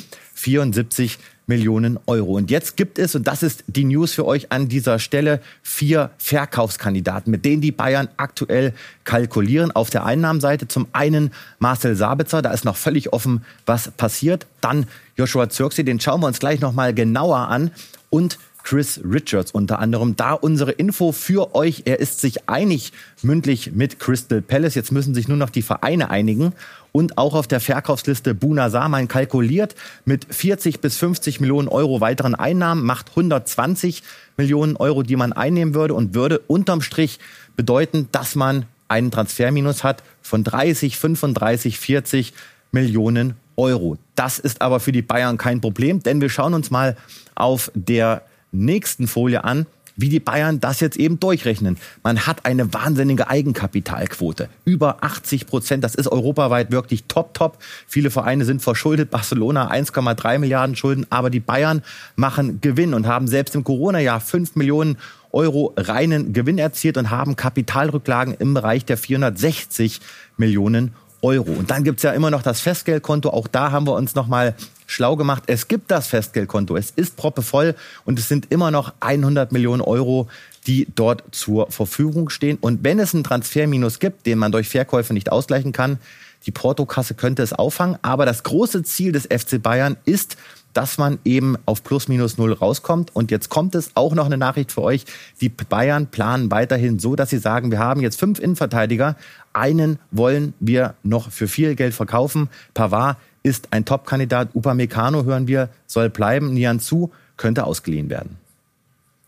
74 0.44 1.20
Millionen 1.48 2.00
Euro. 2.06 2.34
Und 2.34 2.52
jetzt 2.52 2.78
gibt 2.78 3.00
es, 3.00 3.16
und 3.16 3.28
das 3.28 3.44
ist 3.44 3.64
die 3.68 3.86
News 3.86 4.14
für 4.14 4.26
euch 4.26 4.52
an 4.52 4.68
dieser 4.68 5.00
Stelle, 5.00 5.42
vier 5.62 6.12
Verkaufskandidaten, 6.18 7.32
mit 7.32 7.46
denen 7.46 7.62
die 7.62 7.72
Bayern 7.72 8.10
aktuell 8.18 8.74
kalkulieren. 9.04 9.72
Auf 9.72 9.90
der 9.90 10.06
Einnahmenseite 10.06 10.68
zum 10.68 10.88
einen 10.94 11.32
Marcel 11.60 11.96
Sabitzer, 11.96 12.42
da 12.42 12.52
ist 12.52 12.66
noch 12.66 12.78
völlig 12.78 13.12
offen, 13.14 13.44
was 13.66 13.92
passiert. 13.92 14.48
Dann 14.62 14.86
Joshua 15.18 15.50
Zirkse, 15.50 15.84
den 15.84 16.00
schauen 16.00 16.22
wir 16.22 16.28
uns 16.28 16.40
gleich 16.40 16.60
nochmal 16.60 16.94
genauer 16.94 17.50
an. 17.50 17.72
Und 18.10 18.38
Chris 18.64 19.02
Richards 19.04 19.52
unter 19.52 19.80
anderem. 19.80 20.16
Da 20.16 20.34
unsere 20.34 20.72
Info 20.72 21.12
für 21.12 21.54
euch. 21.54 21.84
Er 21.86 22.00
ist 22.00 22.22
sich 22.22 22.50
einig 22.50 22.94
mündlich 23.22 23.74
mit 23.74 24.00
Crystal 24.00 24.42
Palace. 24.42 24.76
Jetzt 24.76 24.92
müssen 24.92 25.14
sich 25.14 25.28
nur 25.28 25.38
noch 25.38 25.50
die 25.50 25.62
Vereine 25.62 26.10
einigen 26.10 26.54
und 26.92 27.18
auch 27.18 27.36
auf 27.36 27.48
der 27.48 27.60
Verkaufsliste 27.60 28.34
Buna 28.34 28.70
Saman 28.70 29.08
kalkuliert 29.08 29.76
mit 30.06 30.26
40 30.34 30.80
bis 30.80 30.98
50 30.98 31.42
Millionen 31.42 31.68
Euro 31.68 32.02
weiteren 32.02 32.36
Einnahmen, 32.36 32.84
macht 32.86 33.10
120 33.10 34.04
Millionen 34.38 34.78
Euro, 34.78 35.04
die 35.04 35.16
man 35.16 35.34
einnehmen 35.34 35.74
würde 35.74 35.94
und 35.94 36.16
würde 36.16 36.40
unterm 36.40 36.82
Strich 36.82 37.20
bedeuten, 37.56 38.08
dass 38.12 38.36
man 38.36 38.66
einen 38.88 39.12
Transferminus 39.12 39.84
hat 39.84 40.04
von 40.22 40.44
30, 40.44 40.98
35, 40.98 41.80
40 41.80 42.34
Millionen 42.72 43.36
Euro. 43.56 43.98
Das 44.16 44.40
ist 44.40 44.62
aber 44.62 44.80
für 44.80 44.92
die 44.92 45.02
Bayern 45.02 45.38
kein 45.38 45.62
Problem, 45.62 46.02
denn 46.02 46.22
wir 46.22 46.30
schauen 46.30 46.54
uns 46.54 46.72
mal 46.72 46.96
auf 47.36 47.72
der 47.76 48.24
nächsten 48.54 49.08
Folie 49.08 49.44
an, 49.44 49.66
wie 49.96 50.10
die 50.10 50.20
Bayern 50.20 50.60
das 50.60 50.80
jetzt 50.80 50.98
eben 50.98 51.20
durchrechnen. 51.20 51.78
Man 52.04 52.26
hat 52.26 52.46
eine 52.46 52.74
wahnsinnige 52.74 53.28
Eigenkapitalquote. 53.30 54.50
Über 54.66 55.04
80 55.04 55.46
Prozent. 55.46 55.84
Das 55.84 55.96
ist 55.96 56.08
europaweit 56.08 56.72
wirklich 56.72 57.04
top, 57.08 57.34
top. 57.34 57.58
Viele 57.88 58.10
Vereine 58.10 58.46
sind 58.46 58.62
verschuldet. 58.62 59.12
Barcelona 59.12 59.72
1,3 59.72 60.40
Milliarden 60.40 60.76
Schulden. 60.76 61.06
Aber 61.10 61.30
die 61.30 61.40
Bayern 61.40 61.84
machen 62.16 62.60
Gewinn 62.62 62.94
und 62.94 63.08
haben 63.08 63.28
selbst 63.28 63.56
im 63.56 63.64
Corona-Jahr 63.64 64.20
5 64.20 64.56
Millionen 64.56 64.98
Euro 65.32 65.74
reinen 65.78 66.32
Gewinn 66.32 66.60
erzielt 66.60 66.98
und 66.98 67.10
haben 67.10 67.36
Kapitalrücklagen 67.36 68.36
im 68.36 68.54
Bereich 68.54 68.86
der 68.86 68.98
460 68.98 70.00
Millionen 70.38 70.94
Euro. 71.24 71.52
Und 71.52 71.72
dann 71.72 71.84
gibt's 71.84 72.04
ja 72.04 72.12
immer 72.12 72.30
noch 72.30 72.44
das 72.44 72.62
Festgeldkonto. 72.62 73.30
Auch 73.30 73.48
da 73.48 73.72
haben 73.72 73.88
wir 73.88 73.94
uns 73.94 74.14
nochmal 74.14 74.56
schlau 74.86 75.16
gemacht. 75.16 75.44
Es 75.48 75.68
gibt 75.68 75.90
das 75.90 76.08
Festgeldkonto. 76.08 76.76
Es 76.76 76.92
ist 76.92 77.16
proppevoll 77.16 77.76
und 78.06 78.20
es 78.20 78.28
sind 78.28 78.52
immer 78.52 78.70
noch 78.70 78.94
100 79.00 79.52
Millionen 79.52 79.82
Euro, 79.82 80.28
die 80.68 80.88
dort 80.94 81.24
zur 81.32 81.72
Verfügung 81.72 82.30
stehen. 82.30 82.58
Und 82.60 82.84
wenn 82.84 83.00
es 83.00 83.14
einen 83.14 83.24
Transferminus 83.24 84.00
gibt, 84.00 84.26
den 84.26 84.38
man 84.38 84.52
durch 84.52 84.70
Verkäufe 84.70 85.14
nicht 85.14 85.32
ausgleichen 85.32 85.72
kann, 85.72 85.98
die 86.46 86.52
Portokasse 86.52 87.14
könnte 87.14 87.42
es 87.42 87.54
auffangen. 87.54 87.98
Aber 88.02 88.26
das 88.26 88.44
große 88.44 88.84
Ziel 88.84 89.12
des 89.14 89.24
FC 89.26 89.62
Bayern 89.62 89.98
ist, 90.06 90.38
dass 90.74 90.98
man 90.98 91.20
eben 91.24 91.56
auf 91.66 91.84
plus 91.84 92.08
minus 92.08 92.38
null 92.38 92.54
rauskommt. 92.54 93.16
Und 93.16 93.32
jetzt 93.32 93.50
kommt 93.50 93.76
es 93.76 93.92
auch 93.96 94.14
noch 94.16 94.26
eine 94.26 94.38
Nachricht 94.38 94.72
für 94.72 94.82
euch. 94.82 95.06
Die 95.40 95.50
Bayern 95.50 96.08
planen 96.08 96.52
weiterhin 96.52 97.00
so, 97.00 97.16
dass 97.16 97.30
sie 97.30 97.38
sagen, 97.38 97.72
wir 97.72 97.80
haben 97.80 98.02
jetzt 98.02 98.20
fünf 98.20 98.40
Innenverteidiger. 98.40 99.16
Einen 99.54 100.00
wollen 100.12 100.54
wir 100.60 100.96
noch 101.04 101.32
für 101.32 101.48
viel 101.48 101.76
Geld 101.76 101.94
verkaufen. 101.94 102.50
Pavard 102.74 103.18
ist 103.44 103.68
ein 103.72 103.86
Top-Kandidat. 103.86 104.50
Upamecano 104.54 105.24
hören 105.24 105.48
wir, 105.48 105.70
soll 105.86 106.10
bleiben. 106.10 106.54
Nian 106.54 106.80
Zu 106.80 107.12
könnte 107.38 107.66
ausgeliehen 107.66 108.10
werden. 108.10 108.38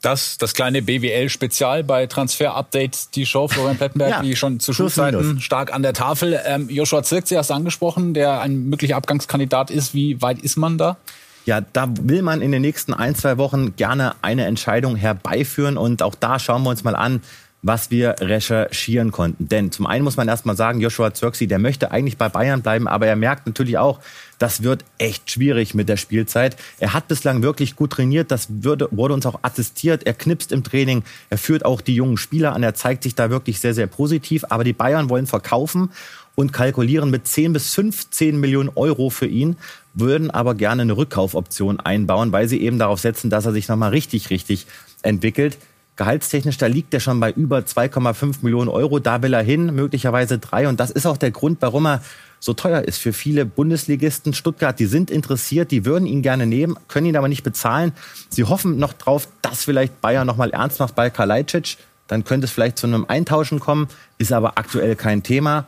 Das, 0.01 0.37
das 0.37 0.53
kleine 0.53 0.83
BWL-Spezial 0.83 1.83
bei 1.83 2.05
Transfer 2.05 2.53
Update, 2.55 3.15
die 3.15 3.25
Show, 3.25 3.47
Florian 3.47 3.75
Plettenberg, 3.75 4.11
ja, 4.11 4.21
wie 4.21 4.35
schon 4.35 4.59
zu 4.59 4.71
Schulzeiten 4.71 5.41
stark 5.41 5.73
an 5.73 5.81
der 5.81 5.93
Tafel. 5.93 6.39
Ähm, 6.45 6.69
Joshua 6.69 7.01
Zirk, 7.01 7.27
Sie 7.27 7.35
hast 7.35 7.49
angesprochen, 7.49 8.13
der 8.13 8.41
ein 8.41 8.69
möglicher 8.69 8.97
Abgangskandidat 8.97 9.71
ist. 9.71 9.95
Wie 9.95 10.21
weit 10.21 10.37
ist 10.39 10.57
man 10.57 10.77
da? 10.77 10.97
Ja, 11.45 11.61
da 11.61 11.87
will 11.89 12.21
man 12.21 12.41
in 12.41 12.51
den 12.51 12.61
nächsten 12.61 12.93
ein, 12.93 13.15
zwei 13.15 13.37
Wochen 13.39 13.75
gerne 13.75 14.15
eine 14.21 14.45
Entscheidung 14.45 14.95
herbeiführen. 14.95 15.75
Und 15.75 16.03
auch 16.03 16.15
da 16.15 16.37
schauen 16.37 16.61
wir 16.63 16.69
uns 16.69 16.83
mal 16.83 16.95
an, 16.95 17.21
was 17.65 17.89
wir 17.89 18.15
recherchieren 18.19 19.11
konnten. 19.11 19.47
Denn 19.47 19.71
zum 19.71 19.87
einen 19.87 20.03
muss 20.03 20.17
man 20.17 20.27
erstmal 20.27 20.55
sagen, 20.55 20.81
Joshua 20.81 21.15
Zirksi, 21.15 21.47
der 21.47 21.57
möchte 21.57 21.89
eigentlich 21.89 22.15
bei 22.15 22.29
Bayern 22.29 22.61
bleiben, 22.61 22.87
aber 22.87 23.07
er 23.07 23.15
merkt 23.15 23.47
natürlich 23.47 23.79
auch, 23.79 23.99
das 24.37 24.61
wird 24.61 24.85
echt 24.99 25.31
schwierig 25.31 25.73
mit 25.73 25.89
der 25.89 25.97
Spielzeit. 25.97 26.57
Er 26.79 26.93
hat 26.93 27.07
bislang 27.07 27.41
wirklich 27.41 27.75
gut 27.75 27.93
trainiert, 27.93 28.29
das 28.29 28.47
würde, 28.49 28.87
wurde 28.91 29.15
uns 29.15 29.25
auch 29.25 29.39
attestiert. 29.41 30.05
Er 30.05 30.13
knipst 30.13 30.51
im 30.51 30.63
Training, 30.63 31.03
er 31.31 31.39
führt 31.39 31.65
auch 31.65 31.81
die 31.81 31.95
jungen 31.95 32.17
Spieler 32.17 32.53
an, 32.53 32.61
er 32.61 32.75
zeigt 32.75 33.01
sich 33.01 33.15
da 33.15 33.31
wirklich 33.31 33.59
sehr, 33.59 33.73
sehr 33.73 33.87
positiv. 33.87 34.45
Aber 34.49 34.63
die 34.63 34.73
Bayern 34.73 35.09
wollen 35.09 35.25
verkaufen 35.25 35.89
und 36.35 36.53
kalkulieren 36.53 37.09
mit 37.09 37.27
10 37.27 37.53
bis 37.53 37.73
15 37.73 38.39
Millionen 38.39 38.69
Euro 38.75 39.09
für 39.09 39.25
ihn, 39.25 39.55
würden 39.95 40.29
aber 40.29 40.53
gerne 40.53 40.83
eine 40.83 40.97
Rückkaufoption 40.97 41.79
einbauen, 41.79 42.31
weil 42.31 42.47
sie 42.47 42.61
eben 42.61 42.77
darauf 42.77 42.99
setzen, 42.99 43.31
dass 43.31 43.47
er 43.47 43.53
sich 43.53 43.69
nochmal 43.69 43.89
richtig, 43.89 44.29
richtig 44.29 44.67
entwickelt. 45.01 45.57
Gehaltstechnisch, 45.95 46.57
da 46.57 46.67
liegt 46.67 46.93
er 46.93 46.99
schon 46.99 47.19
bei 47.19 47.31
über 47.31 47.59
2,5 47.59 48.37
Millionen 48.41 48.69
Euro. 48.69 48.99
Da 48.99 49.21
will 49.21 49.33
er 49.33 49.41
hin, 49.41 49.73
möglicherweise 49.73 50.39
drei. 50.39 50.67
Und 50.67 50.79
das 50.79 50.91
ist 50.91 51.05
auch 51.05 51.17
der 51.17 51.31
Grund, 51.31 51.61
warum 51.61 51.85
er 51.85 52.01
so 52.39 52.53
teuer 52.53 52.81
ist 52.81 52.97
für 52.97 53.13
viele 53.13 53.45
Bundesligisten. 53.45 54.33
Stuttgart, 54.33 54.77
die 54.77 54.85
sind 54.87 55.09
interessiert, 55.09 55.71
die 55.71 55.85
würden 55.85 56.05
ihn 56.05 56.21
gerne 56.21 56.45
nehmen, 56.45 56.77
können 56.87 57.07
ihn 57.07 57.17
aber 57.17 57.29
nicht 57.29 57.43
bezahlen. 57.43 57.93
Sie 58.29 58.43
hoffen 58.43 58.77
noch 58.77 58.93
drauf, 58.93 59.27
dass 59.41 59.63
vielleicht 59.63 60.01
Bayern 60.01 60.27
noch 60.27 60.37
mal 60.37 60.51
ernst 60.51 60.79
macht 60.79 60.95
bei 60.95 61.09
Kalajdzic. 61.09 61.77
Dann 62.07 62.23
könnte 62.23 62.45
es 62.45 62.51
vielleicht 62.51 62.77
zu 62.77 62.87
einem 62.87 63.05
Eintauschen 63.07 63.59
kommen, 63.59 63.87
ist 64.17 64.31
aber 64.31 64.57
aktuell 64.57 64.95
kein 64.95 65.23
Thema. 65.23 65.65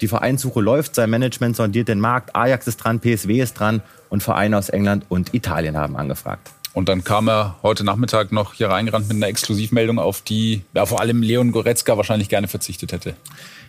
Die 0.00 0.08
Vereinssuche 0.08 0.60
läuft, 0.60 0.94
sein 0.94 1.10
Management 1.10 1.56
sondiert 1.56 1.88
den 1.88 2.00
Markt, 2.00 2.36
Ajax 2.36 2.66
ist 2.66 2.76
dran, 2.76 3.00
PSW 3.00 3.40
ist 3.40 3.54
dran 3.54 3.82
und 4.08 4.22
Vereine 4.22 4.58
aus 4.58 4.68
England 4.68 5.06
und 5.08 5.34
Italien 5.34 5.76
haben 5.76 5.96
angefragt. 5.96 6.53
Und 6.74 6.88
dann 6.88 7.04
kam 7.04 7.28
er 7.28 7.54
heute 7.62 7.84
Nachmittag 7.84 8.32
noch 8.32 8.52
hier 8.54 8.68
reingerannt 8.68 9.06
mit 9.08 9.16
einer 9.16 9.28
Exklusivmeldung, 9.28 10.00
auf 10.00 10.22
die 10.22 10.62
ja, 10.74 10.84
vor 10.86 11.00
allem 11.00 11.22
Leon 11.22 11.52
Goretzka 11.52 11.96
wahrscheinlich 11.96 12.28
gerne 12.28 12.48
verzichtet 12.48 12.92
hätte. 12.92 13.14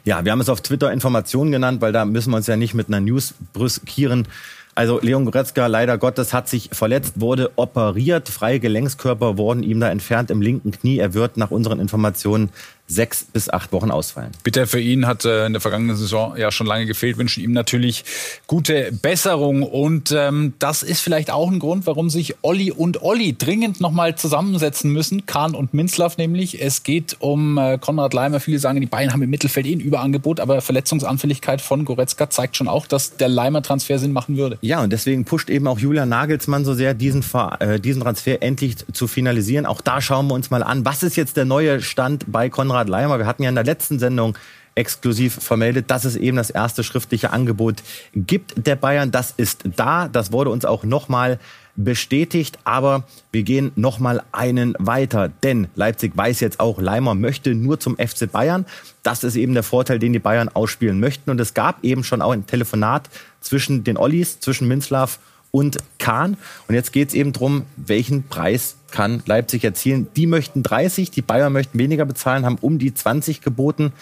Ja, 0.03 0.25
wir 0.25 0.31
haben 0.31 0.41
es 0.41 0.49
auf 0.49 0.61
Twitter 0.61 0.91
Informationen 0.91 1.51
genannt, 1.51 1.81
weil 1.81 1.93
da 1.93 2.03
müssen 2.03 2.31
wir 2.31 2.37
uns 2.37 2.47
ja 2.47 2.57
nicht 2.57 2.73
mit 2.73 2.87
einer 2.87 2.99
News 2.99 3.35
brüskieren. 3.53 4.27
Also 4.73 4.99
Leon 4.99 5.23
Goretzka, 5.23 5.67
leider 5.67 5.97
Gottes, 5.97 6.33
hat 6.33 6.49
sich 6.49 6.69
verletzt, 6.73 7.21
wurde 7.21 7.51
operiert. 7.55 8.27
Freie 8.27 8.59
Gelenkskörper 8.59 9.37
wurden 9.37 9.63
ihm 9.63 9.79
da 9.79 9.89
entfernt 9.89 10.29
im 10.31 10.41
linken 10.41 10.71
Knie. 10.71 10.97
Er 10.97 11.13
wird 11.13 11.37
nach 11.37 11.51
unseren 11.51 11.79
Informationen 11.79 12.49
sechs 12.87 13.25
bis 13.25 13.49
acht 13.49 13.71
Wochen 13.71 13.89
ausfallen. 13.89 14.31
Bitter 14.43 14.67
für 14.67 14.79
ihn, 14.79 15.07
hat 15.07 15.25
äh, 15.25 15.47
in 15.47 15.53
der 15.53 15.61
vergangenen 15.61 15.95
Saison 15.95 16.37
ja 16.37 16.51
schon 16.51 16.67
lange 16.67 16.85
gefehlt. 16.85 17.17
Wünschen 17.17 17.43
ihm 17.43 17.51
natürlich 17.51 18.05
gute 18.45 18.91
Besserung. 18.91 19.63
Und 19.63 20.13
ähm, 20.15 20.53
das 20.59 20.83
ist 20.83 21.01
vielleicht 21.01 21.31
auch 21.31 21.49
ein 21.49 21.59
Grund, 21.59 21.87
warum 21.87 22.09
sich 22.09 22.35
Olli 22.43 22.71
und 22.71 23.01
Olli 23.01 23.35
dringend 23.35 23.81
nochmal 23.81 24.15
zusammensetzen 24.15 24.91
müssen. 24.91 25.25
Kahn 25.25 25.55
und 25.55 25.73
Minzlaff 25.73 26.17
nämlich. 26.17 26.61
Es 26.61 26.83
geht 26.83 27.17
um 27.19 27.57
äh, 27.57 27.79
Konrad 27.79 28.13
Leimer. 28.13 28.39
Viele 28.39 28.59
sagen, 28.59 28.79
die 28.79 28.85
Bayern 28.85 29.13
haben 29.13 29.23
im 29.23 29.31
Mittelfeld 29.31 29.65
eh 29.65 29.73
ein 29.73 29.79
Überangebot, 29.79 30.39
aber 30.39 30.61
Verletzungsanfälligkeit 30.61 31.61
von 31.61 31.85
Goretzka 31.85 32.29
zeigt 32.29 32.55
schon 32.55 32.67
auch, 32.67 32.85
dass 32.85 33.17
der 33.17 33.29
Leimer-Transfer 33.29 33.97
Sinn 33.97 34.13
machen 34.13 34.37
würde. 34.37 34.59
Ja, 34.61 34.83
und 34.83 34.93
deswegen 34.93 35.25
pusht 35.25 35.49
eben 35.49 35.67
auch 35.67 35.79
Julian 35.79 36.09
Nagelsmann 36.09 36.65
so 36.65 36.75
sehr, 36.75 36.93
diesen, 36.93 37.23
äh, 37.59 37.79
diesen 37.79 38.03
Transfer 38.03 38.43
endlich 38.43 38.75
zu 38.93 39.07
finalisieren. 39.07 39.65
Auch 39.65 39.81
da 39.81 40.01
schauen 40.01 40.27
wir 40.27 40.35
uns 40.35 40.51
mal 40.51 40.61
an, 40.61 40.85
was 40.85 41.01
ist 41.01 41.15
jetzt 41.15 41.35
der 41.35 41.45
neue 41.45 41.81
Stand 41.81 42.25
bei 42.27 42.49
Konrad 42.49 42.74
Konrad 42.75 42.89
Leimer. 42.89 43.19
Wir 43.19 43.25
hatten 43.25 43.41
ja 43.41 43.47
in 43.47 43.55
der 43.55 43.63
letzten 43.63 43.99
Sendung 43.99 44.37
exklusiv 44.75 45.41
vermeldet, 45.41 45.89
dass 45.89 46.03
es 46.03 46.17
eben 46.17 46.35
das 46.35 46.49
erste 46.49 46.83
schriftliche 46.83 47.31
Angebot 47.31 47.81
gibt 48.13 48.67
der 48.67 48.75
Bayern. 48.75 49.11
Das 49.11 49.33
ist 49.37 49.63
da. 49.77 50.09
Das 50.09 50.33
wurde 50.33 50.49
uns 50.49 50.65
auch 50.65 50.83
nochmal 50.83 51.39
bestätigt. 51.77 52.59
Aber 52.65 53.03
wir 53.31 53.43
gehen 53.43 53.71
nochmal 53.77 54.21
einen 54.33 54.75
weiter. 54.77 55.29
Denn 55.41 55.69
Leipzig 55.75 56.17
weiß 56.17 56.41
jetzt 56.41 56.59
auch, 56.59 56.77
Leimer 56.81 57.15
möchte 57.15 57.55
nur 57.55 57.79
zum 57.79 57.95
FC 57.95 58.29
Bayern. 58.29 58.65
Das 59.03 59.23
ist 59.23 59.37
eben 59.37 59.53
der 59.53 59.63
Vorteil, 59.63 59.97
den 59.97 60.11
die 60.11 60.19
Bayern 60.19 60.49
ausspielen 60.49 60.99
möchten. 60.99 61.31
Und 61.31 61.39
es 61.39 61.53
gab 61.53 61.81
eben 61.81 62.03
schon 62.03 62.21
auch 62.21 62.33
ein 62.33 62.45
Telefonat 62.45 63.09
zwischen 63.39 63.85
den 63.85 63.95
Ollis, 63.95 64.41
zwischen 64.41 64.67
Minzlaff 64.67 65.19
und 65.55 65.77
Kahn. 65.99 66.35
Und 66.67 66.75
jetzt 66.75 66.91
geht 66.91 67.07
es 67.07 67.13
eben 67.13 67.31
darum, 67.31 67.63
welchen 67.77 68.23
Preis 68.27 68.75
kann 68.91 69.23
Leipzig 69.25 69.63
erzielen. 69.63 70.09
Die 70.17 70.27
möchten 70.27 70.63
30, 70.63 71.11
die 71.11 71.21
Bayern 71.21 71.53
möchten 71.53 71.79
weniger 71.79 72.03
bezahlen, 72.03 72.45
haben 72.45 72.57
um 72.59 72.77
die 72.77 72.93
20 72.93 73.39
geboten. 73.39 73.93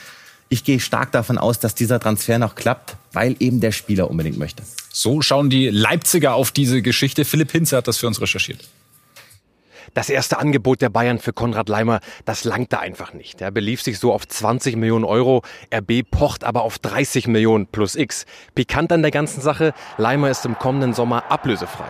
Ich 0.49 0.63
gehe 0.63 0.79
stark 0.79 1.11
davon 1.11 1.37
aus, 1.37 1.59
dass 1.59 1.75
dieser 1.75 1.99
Transfer 1.99 2.39
noch 2.39 2.55
klappt, 2.55 2.95
weil 3.11 3.35
eben 3.39 3.59
der 3.59 3.71
Spieler 3.71 4.09
unbedingt 4.09 4.39
möchte. 4.39 4.63
So 4.91 5.21
schauen 5.21 5.51
die 5.51 5.69
Leipziger 5.69 6.33
auf 6.33 6.49
diese 6.49 6.81
Geschichte. 6.81 7.23
Philipp 7.23 7.51
Hinze 7.51 7.77
hat 7.77 7.87
das 7.87 7.99
für 7.99 8.07
uns 8.07 8.19
recherchiert. 8.19 8.67
Das 9.93 10.09
erste 10.09 10.39
Angebot 10.39 10.81
der 10.81 10.89
Bayern 10.89 11.19
für 11.19 11.33
Konrad 11.33 11.69
Leimer, 11.69 11.99
das 12.25 12.43
langte 12.43 12.79
einfach 12.79 13.13
nicht. 13.13 13.41
Er 13.41 13.51
belief 13.51 13.81
sich 13.81 13.99
so 13.99 14.13
auf 14.13 14.27
20 14.27 14.75
Millionen 14.75 15.05
Euro. 15.05 15.43
RB 15.73 16.09
pocht 16.09 16.43
aber 16.43 16.63
auf 16.63 16.79
30 16.79 17.27
Millionen 17.27 17.67
plus 17.67 17.95
X. 17.95 18.25
Pikant 18.55 18.91
an 18.91 19.01
der 19.01 19.11
ganzen 19.11 19.41
Sache, 19.41 19.73
Leimer 19.97 20.29
ist 20.29 20.45
im 20.45 20.57
kommenden 20.57 20.93
Sommer 20.93 21.31
ablösefrei. 21.31 21.85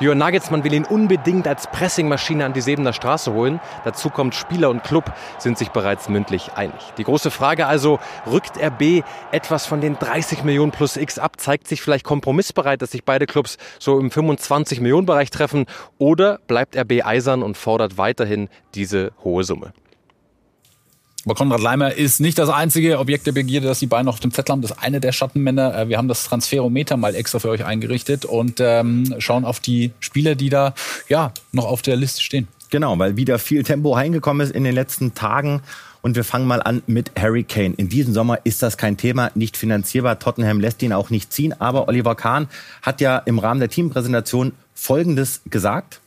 Jörn 0.00 0.18
Nagelsmann 0.18 0.64
will 0.64 0.72
ihn 0.72 0.84
unbedingt 0.84 1.46
als 1.46 1.68
Pressingmaschine 1.68 2.44
an 2.44 2.52
die 2.52 2.60
Sebener 2.60 2.92
Straße 2.92 3.32
holen. 3.32 3.60
Dazu 3.84 4.10
kommt 4.10 4.34
Spieler 4.34 4.68
und 4.68 4.82
Club 4.82 5.12
sind 5.38 5.56
sich 5.56 5.70
bereits 5.70 6.08
mündlich 6.08 6.52
einig. 6.54 6.80
Die 6.98 7.04
große 7.04 7.30
Frage 7.30 7.66
also, 7.66 8.00
rückt 8.26 8.58
RB 8.60 9.04
etwas 9.30 9.66
von 9.66 9.80
den 9.80 9.96
30 9.96 10.42
Millionen 10.42 10.72
plus 10.72 10.96
X 10.96 11.20
ab? 11.20 11.40
Zeigt 11.40 11.68
sich 11.68 11.80
vielleicht 11.80 12.04
kompromissbereit, 12.04 12.82
dass 12.82 12.90
sich 12.90 13.04
beide 13.04 13.26
Clubs 13.26 13.56
so 13.78 14.00
im 14.00 14.10
25 14.10 14.80
Millionen 14.80 15.06
Bereich 15.06 15.30
treffen? 15.30 15.66
Oder 15.98 16.40
bleibt 16.48 16.76
RB 16.76 17.04
eisern 17.04 17.33
und 17.42 17.56
fordert 17.56 17.98
weiterhin 17.98 18.48
diese 18.74 19.12
hohe 19.22 19.44
Summe? 19.44 19.72
Aber 21.24 21.34
Konrad 21.34 21.60
Leimer 21.60 21.94
ist 21.94 22.20
nicht 22.20 22.38
das 22.38 22.50
einzige 22.50 22.98
Objekt 22.98 23.26
der 23.26 23.32
Begierde, 23.32 23.66
das 23.66 23.78
die 23.78 23.86
Bayern 23.86 24.06
noch 24.06 24.14
auf 24.14 24.20
dem 24.20 24.30
Zettel 24.30 24.52
haben. 24.52 24.62
Das 24.62 24.72
ist 24.72 24.82
eine 24.82 25.00
der 25.00 25.12
Schattenmänner. 25.12 25.76
Äh, 25.76 25.88
wir 25.88 25.96
haben 25.96 26.08
das 26.08 26.24
Transferometer 26.24 26.96
mal 26.96 27.14
extra 27.14 27.38
für 27.38 27.48
euch 27.48 27.64
eingerichtet 27.64 28.24
und 28.24 28.60
ähm, 28.60 29.14
schauen 29.18 29.44
auf 29.44 29.60
die 29.60 29.92
Spieler, 30.00 30.34
die 30.34 30.50
da 30.50 30.74
ja 31.08 31.32
noch 31.52 31.64
auf 31.64 31.82
der 31.82 31.96
Liste 31.96 32.22
stehen. 32.22 32.48
Genau, 32.70 32.98
weil 32.98 33.16
wieder 33.16 33.38
viel 33.38 33.62
Tempo 33.62 33.92
reingekommen 33.92 34.46
ist 34.46 34.54
in 34.54 34.64
den 34.64 34.74
letzten 34.74 35.14
Tagen. 35.14 35.62
Und 36.02 36.16
wir 36.16 36.24
fangen 36.24 36.46
mal 36.46 36.62
an 36.62 36.82
mit 36.86 37.12
Harry 37.18 37.44
Kane. 37.44 37.72
In 37.78 37.88
diesem 37.88 38.12
Sommer 38.12 38.40
ist 38.44 38.62
das 38.62 38.76
kein 38.76 38.98
Thema, 38.98 39.30
nicht 39.34 39.56
finanzierbar. 39.56 40.18
Tottenham 40.18 40.60
lässt 40.60 40.82
ihn 40.82 40.92
auch 40.92 41.08
nicht 41.08 41.32
ziehen. 41.32 41.58
Aber 41.58 41.88
Oliver 41.88 42.14
Kahn 42.14 42.48
hat 42.82 43.00
ja 43.00 43.16
im 43.18 43.38
Rahmen 43.38 43.60
der 43.60 43.70
Teampräsentation 43.70 44.52
Folgendes 44.74 45.40
gesagt. 45.48 46.00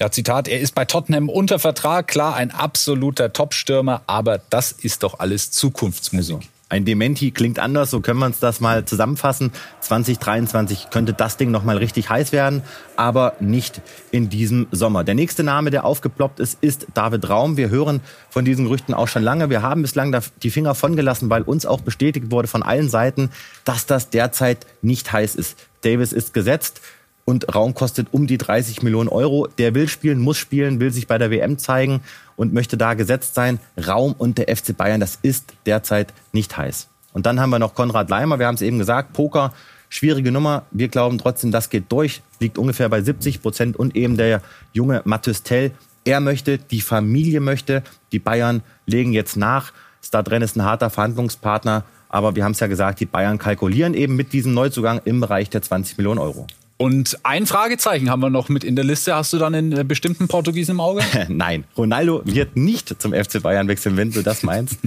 Ja, 0.00 0.10
Zitat, 0.10 0.48
er 0.48 0.60
ist 0.60 0.74
bei 0.74 0.84
Tottenham 0.84 1.28
unter 1.28 1.58
Vertrag, 1.58 2.08
klar, 2.08 2.34
ein 2.34 2.50
absoluter 2.50 3.32
Top-Stürmer, 3.32 4.02
aber 4.06 4.38
das 4.38 4.72
ist 4.72 5.02
doch 5.02 5.20
alles 5.20 5.50
Zukunftsmusik. 5.50 6.36
Also, 6.36 6.48
ein 6.72 6.86
Dementi 6.86 7.32
klingt 7.32 7.58
anders, 7.58 7.90
so 7.90 8.00
können 8.00 8.18
wir 8.20 8.24
uns 8.24 8.38
das 8.38 8.60
mal 8.60 8.86
zusammenfassen. 8.86 9.52
2023 9.80 10.88
könnte 10.88 11.12
das 11.12 11.36
Ding 11.36 11.50
noch 11.50 11.64
mal 11.64 11.76
richtig 11.76 12.08
heiß 12.08 12.32
werden, 12.32 12.62
aber 12.96 13.34
nicht 13.40 13.82
in 14.10 14.30
diesem 14.30 14.68
Sommer. 14.70 15.04
Der 15.04 15.14
nächste 15.14 15.42
Name, 15.42 15.70
der 15.70 15.84
aufgeploppt 15.84 16.40
ist, 16.40 16.56
ist 16.62 16.86
David 16.94 17.28
Raum. 17.28 17.58
Wir 17.58 17.68
hören 17.68 18.00
von 18.30 18.46
diesen 18.46 18.64
Gerüchten 18.64 18.94
auch 18.94 19.08
schon 19.08 19.22
lange. 19.22 19.50
Wir 19.50 19.60
haben 19.60 19.82
bislang 19.82 20.18
die 20.42 20.50
Finger 20.50 20.74
von 20.74 20.96
gelassen, 20.96 21.28
weil 21.28 21.42
uns 21.42 21.66
auch 21.66 21.82
bestätigt 21.82 22.30
wurde 22.30 22.48
von 22.48 22.62
allen 22.62 22.88
Seiten, 22.88 23.30
dass 23.66 23.84
das 23.84 24.08
derzeit 24.08 24.66
nicht 24.80 25.12
heiß 25.12 25.34
ist. 25.34 25.58
Davis 25.82 26.14
ist 26.14 26.32
gesetzt 26.32 26.80
und 27.24 27.54
Raum 27.54 27.74
kostet 27.74 28.08
um 28.12 28.26
die 28.26 28.38
30 28.38 28.82
Millionen 28.82 29.08
Euro. 29.08 29.48
Der 29.58 29.74
will 29.74 29.88
spielen, 29.88 30.18
muss 30.18 30.38
spielen, 30.38 30.80
will 30.80 30.92
sich 30.92 31.06
bei 31.06 31.18
der 31.18 31.30
WM 31.30 31.58
zeigen 31.58 32.00
und 32.36 32.52
möchte 32.52 32.76
da 32.76 32.94
gesetzt 32.94 33.34
sein. 33.34 33.60
Raum 33.86 34.14
und 34.16 34.38
der 34.38 34.54
FC 34.54 34.76
Bayern, 34.76 35.00
das 35.00 35.18
ist 35.22 35.52
derzeit 35.66 36.12
nicht 36.32 36.56
heiß. 36.56 36.88
Und 37.12 37.26
dann 37.26 37.40
haben 37.40 37.50
wir 37.50 37.58
noch 37.58 37.74
Konrad 37.74 38.10
Leimer, 38.10 38.38
wir 38.38 38.46
haben 38.46 38.54
es 38.54 38.62
eben 38.62 38.78
gesagt, 38.78 39.12
Poker, 39.12 39.52
schwierige 39.88 40.32
Nummer. 40.32 40.64
Wir 40.70 40.88
glauben 40.88 41.18
trotzdem, 41.18 41.50
das 41.50 41.70
geht 41.70 41.92
durch, 41.92 42.22
liegt 42.40 42.58
ungefähr 42.58 42.88
bei 42.88 43.02
70 43.02 43.42
Prozent 43.42 43.76
und 43.76 43.94
eben 43.94 44.16
der 44.16 44.40
junge 44.72 45.02
Mathis 45.04 45.42
Tell. 45.42 45.72
Er 46.04 46.20
möchte, 46.20 46.58
die 46.58 46.80
Familie 46.80 47.40
möchte, 47.40 47.82
die 48.10 48.18
Bayern 48.18 48.62
legen 48.86 49.12
jetzt 49.12 49.36
nach. 49.36 49.72
Stadren 50.02 50.42
ist 50.42 50.56
ein 50.56 50.64
harter 50.64 50.90
Verhandlungspartner, 50.90 51.84
aber 52.08 52.34
wir 52.34 52.44
haben 52.44 52.52
es 52.52 52.60
ja 52.60 52.66
gesagt, 52.66 52.98
die 52.98 53.06
Bayern 53.06 53.38
kalkulieren 53.38 53.94
eben 53.94 54.16
mit 54.16 54.32
diesem 54.32 54.52
Neuzugang 54.54 55.00
im 55.04 55.20
Bereich 55.20 55.48
der 55.50 55.62
20 55.62 55.98
Millionen 55.98 56.18
Euro. 56.18 56.46
Und 56.82 57.16
ein 57.22 57.46
Fragezeichen 57.46 58.10
haben 58.10 58.18
wir 58.22 58.28
noch 58.28 58.48
mit 58.48 58.64
in 58.64 58.74
der 58.74 58.84
Liste. 58.84 59.14
Hast 59.14 59.32
du 59.32 59.38
dann 59.38 59.54
einen 59.54 59.70
äh, 59.70 59.84
bestimmten 59.84 60.26
Portugiesen 60.26 60.72
im 60.72 60.80
Auge? 60.80 61.00
Nein, 61.28 61.62
Ronaldo 61.76 62.22
wird 62.24 62.56
nicht 62.56 63.00
zum 63.00 63.12
FC 63.12 63.40
Bayern 63.40 63.68
wechseln, 63.68 63.96
wenn 63.96 64.10
du 64.10 64.20
das 64.20 64.42
meinst. 64.42 64.78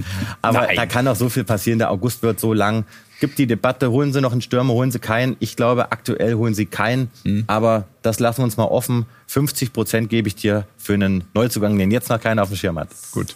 Aber 0.42 0.60
Nein. 0.60 0.76
da 0.76 0.84
kann 0.84 1.08
auch 1.08 1.16
so 1.16 1.30
viel 1.30 1.44
passieren. 1.44 1.78
Der 1.78 1.90
August 1.90 2.22
wird 2.22 2.38
so 2.38 2.52
lang. 2.52 2.84
Gibt 3.18 3.38
die 3.38 3.46
Debatte, 3.46 3.90
holen 3.90 4.12
sie 4.12 4.20
noch 4.20 4.32
einen 4.32 4.42
Stürmer, 4.42 4.74
holen 4.74 4.90
sie 4.90 4.98
keinen. 4.98 5.36
Ich 5.40 5.56
glaube, 5.56 5.90
aktuell 5.90 6.34
holen 6.34 6.52
sie 6.52 6.66
keinen. 6.66 7.10
Mhm. 7.24 7.44
Aber 7.46 7.86
das 8.02 8.20
lassen 8.20 8.40
wir 8.40 8.44
uns 8.44 8.58
mal 8.58 8.64
offen. 8.64 9.06
50 9.28 9.72
Prozent 9.72 10.10
gebe 10.10 10.28
ich 10.28 10.34
dir 10.34 10.66
für 10.76 10.92
einen 10.92 11.24
Neuzugang, 11.32 11.78
den 11.78 11.90
jetzt 11.90 12.10
noch 12.10 12.20
keiner 12.20 12.42
auf 12.42 12.50
dem 12.50 12.58
Schirm 12.58 12.78
hat. 12.78 12.90
Gut. 13.12 13.34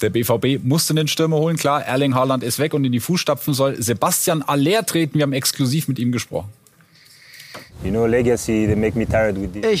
Der 0.00 0.10
BVB 0.10 0.64
musste 0.64 0.92
den 0.92 1.06
Stürmer 1.06 1.36
holen, 1.36 1.56
klar. 1.56 1.84
Erling 1.84 2.16
Haaland 2.16 2.42
ist 2.42 2.58
weg 2.58 2.74
und 2.74 2.84
in 2.84 2.90
die 2.90 2.98
Fußstapfen 2.98 3.54
soll 3.54 3.80
Sebastian 3.80 4.42
Aller 4.42 4.84
treten. 4.84 5.14
Wir 5.14 5.22
haben 5.22 5.32
exklusiv 5.32 5.86
mit 5.86 6.00
ihm 6.00 6.10
gesprochen. 6.10 6.50
Ich 7.84 7.92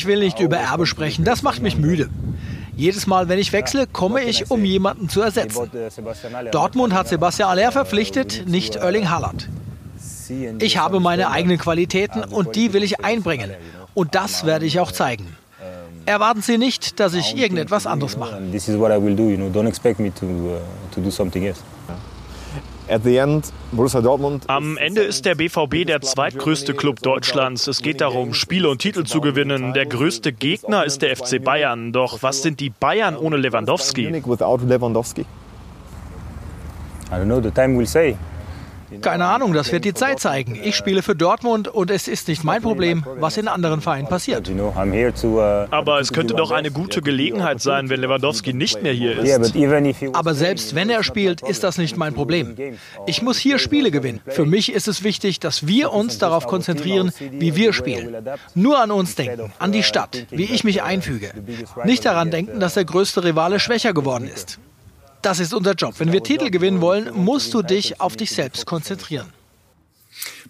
will 0.06 0.18
nicht 0.18 0.40
über 0.40 0.56
Erbe 0.56 0.86
sprechen, 0.86 1.24
das 1.24 1.42
macht 1.42 1.62
mich 1.62 1.76
müde. 1.76 2.08
Jedes 2.76 3.06
Mal, 3.06 3.28
wenn 3.28 3.38
ich 3.38 3.52
wechsle, 3.52 3.86
komme 3.86 4.22
ich, 4.22 4.50
um 4.50 4.64
jemanden 4.64 5.08
zu 5.08 5.20
ersetzen. 5.20 5.70
Dortmund 6.50 6.94
hat 6.94 7.08
Sebastian 7.08 7.50
Aller 7.50 7.70
verpflichtet, 7.70 8.44
nicht 8.46 8.76
Erling 8.76 9.10
Haaland. 9.10 9.48
Ich 10.58 10.78
habe 10.78 11.00
meine 11.00 11.30
eigenen 11.30 11.58
Qualitäten 11.58 12.24
und 12.24 12.56
die 12.56 12.72
will 12.72 12.82
ich 12.82 13.04
einbringen. 13.04 13.50
Und 13.94 14.14
das 14.14 14.46
werde 14.46 14.64
ich 14.64 14.80
auch 14.80 14.90
zeigen. 14.90 15.26
Erwarten 16.06 16.42
Sie 16.42 16.58
nicht, 16.58 16.98
dass 16.98 17.14
ich 17.14 17.36
irgendetwas 17.36 17.86
anderes 17.86 18.16
mache. 18.16 18.40
This 18.50 18.68
is 18.68 18.78
what 18.78 18.90
I 18.90 19.00
will 19.00 19.14
do. 19.14 19.28
You 19.28 19.36
know, 19.36 19.46
don't 19.46 19.68
expect 19.68 20.00
me 20.00 20.12
to 20.14 20.26
uh, 20.26 20.58
to 20.92 21.00
do 21.00 21.10
something 21.10 21.44
else. 21.44 21.60
Am 24.48 24.76
Ende 24.76 25.02
ist 25.02 25.24
der 25.24 25.34
BVB 25.34 25.86
der 25.86 26.00
zweitgrößte 26.00 26.74
Club 26.74 27.00
Deutschlands. 27.00 27.66
Es 27.66 27.80
geht 27.82 28.00
darum, 28.00 28.34
Spiele 28.34 28.68
und 28.68 28.78
Titel 28.80 29.04
zu 29.04 29.20
gewinnen. 29.20 29.72
Der 29.72 29.86
größte 29.86 30.32
Gegner 30.32 30.84
ist 30.84 31.02
der 31.02 31.16
FC 31.16 31.42
Bayern. 31.42 31.92
Doch 31.92 32.22
was 32.22 32.42
sind 32.42 32.60
die 32.60 32.70
Bayern 32.70 33.16
ohne 33.16 33.36
Lewandowski? 33.36 34.02
Keine 39.00 39.26
Ahnung, 39.26 39.52
das 39.52 39.72
wird 39.72 39.84
die 39.84 39.94
Zeit 39.94 40.20
zeigen. 40.20 40.58
Ich 40.62 40.76
spiele 40.76 41.02
für 41.02 41.14
Dortmund 41.14 41.68
und 41.68 41.90
es 41.90 42.08
ist 42.08 42.28
nicht 42.28 42.44
mein 42.44 42.62
Problem, 42.62 43.04
was 43.18 43.36
in 43.36 43.48
anderen 43.48 43.80
Vereinen 43.80 44.08
passiert. 44.08 44.50
Aber 45.70 46.00
es 46.00 46.12
könnte 46.12 46.34
doch 46.34 46.50
eine 46.50 46.70
gute 46.70 47.02
Gelegenheit 47.02 47.60
sein, 47.60 47.88
wenn 47.88 48.00
Lewandowski 48.00 48.52
nicht 48.52 48.82
mehr 48.82 48.92
hier 48.92 49.18
ist. 49.18 49.54
Aber 50.12 50.34
selbst 50.34 50.74
wenn 50.74 50.90
er 50.90 51.02
spielt, 51.02 51.42
ist 51.42 51.64
das 51.64 51.78
nicht 51.78 51.96
mein 51.96 52.14
Problem. 52.14 52.56
Ich 53.06 53.22
muss 53.22 53.38
hier 53.38 53.58
Spiele 53.58 53.90
gewinnen. 53.90 54.20
Für 54.26 54.44
mich 54.44 54.72
ist 54.72 54.88
es 54.88 55.02
wichtig, 55.02 55.40
dass 55.40 55.66
wir 55.66 55.92
uns 55.92 56.18
darauf 56.18 56.46
konzentrieren, 56.46 57.12
wie 57.18 57.56
wir 57.56 57.72
spielen. 57.72 58.16
Nur 58.54 58.80
an 58.80 58.90
uns 58.90 59.14
denken, 59.14 59.52
an 59.58 59.72
die 59.72 59.82
Stadt, 59.82 60.26
wie 60.30 60.44
ich 60.44 60.64
mich 60.64 60.82
einfüge. 60.82 61.32
Nicht 61.84 62.04
daran 62.04 62.30
denken, 62.30 62.60
dass 62.60 62.74
der 62.74 62.84
größte 62.84 63.24
Rivale 63.24 63.60
schwächer 63.60 63.92
geworden 63.92 64.28
ist. 64.32 64.58
Das 65.22 65.38
ist 65.38 65.54
unser 65.54 65.74
Job. 65.74 65.94
Wenn 65.98 66.12
wir 66.12 66.24
Titel 66.24 66.50
gewinnen 66.50 66.80
wollen, 66.80 67.10
musst 67.14 67.54
du 67.54 67.62
dich 67.62 68.00
auf 68.00 68.16
dich 68.16 68.32
selbst 68.32 68.66
konzentrieren. 68.66 69.26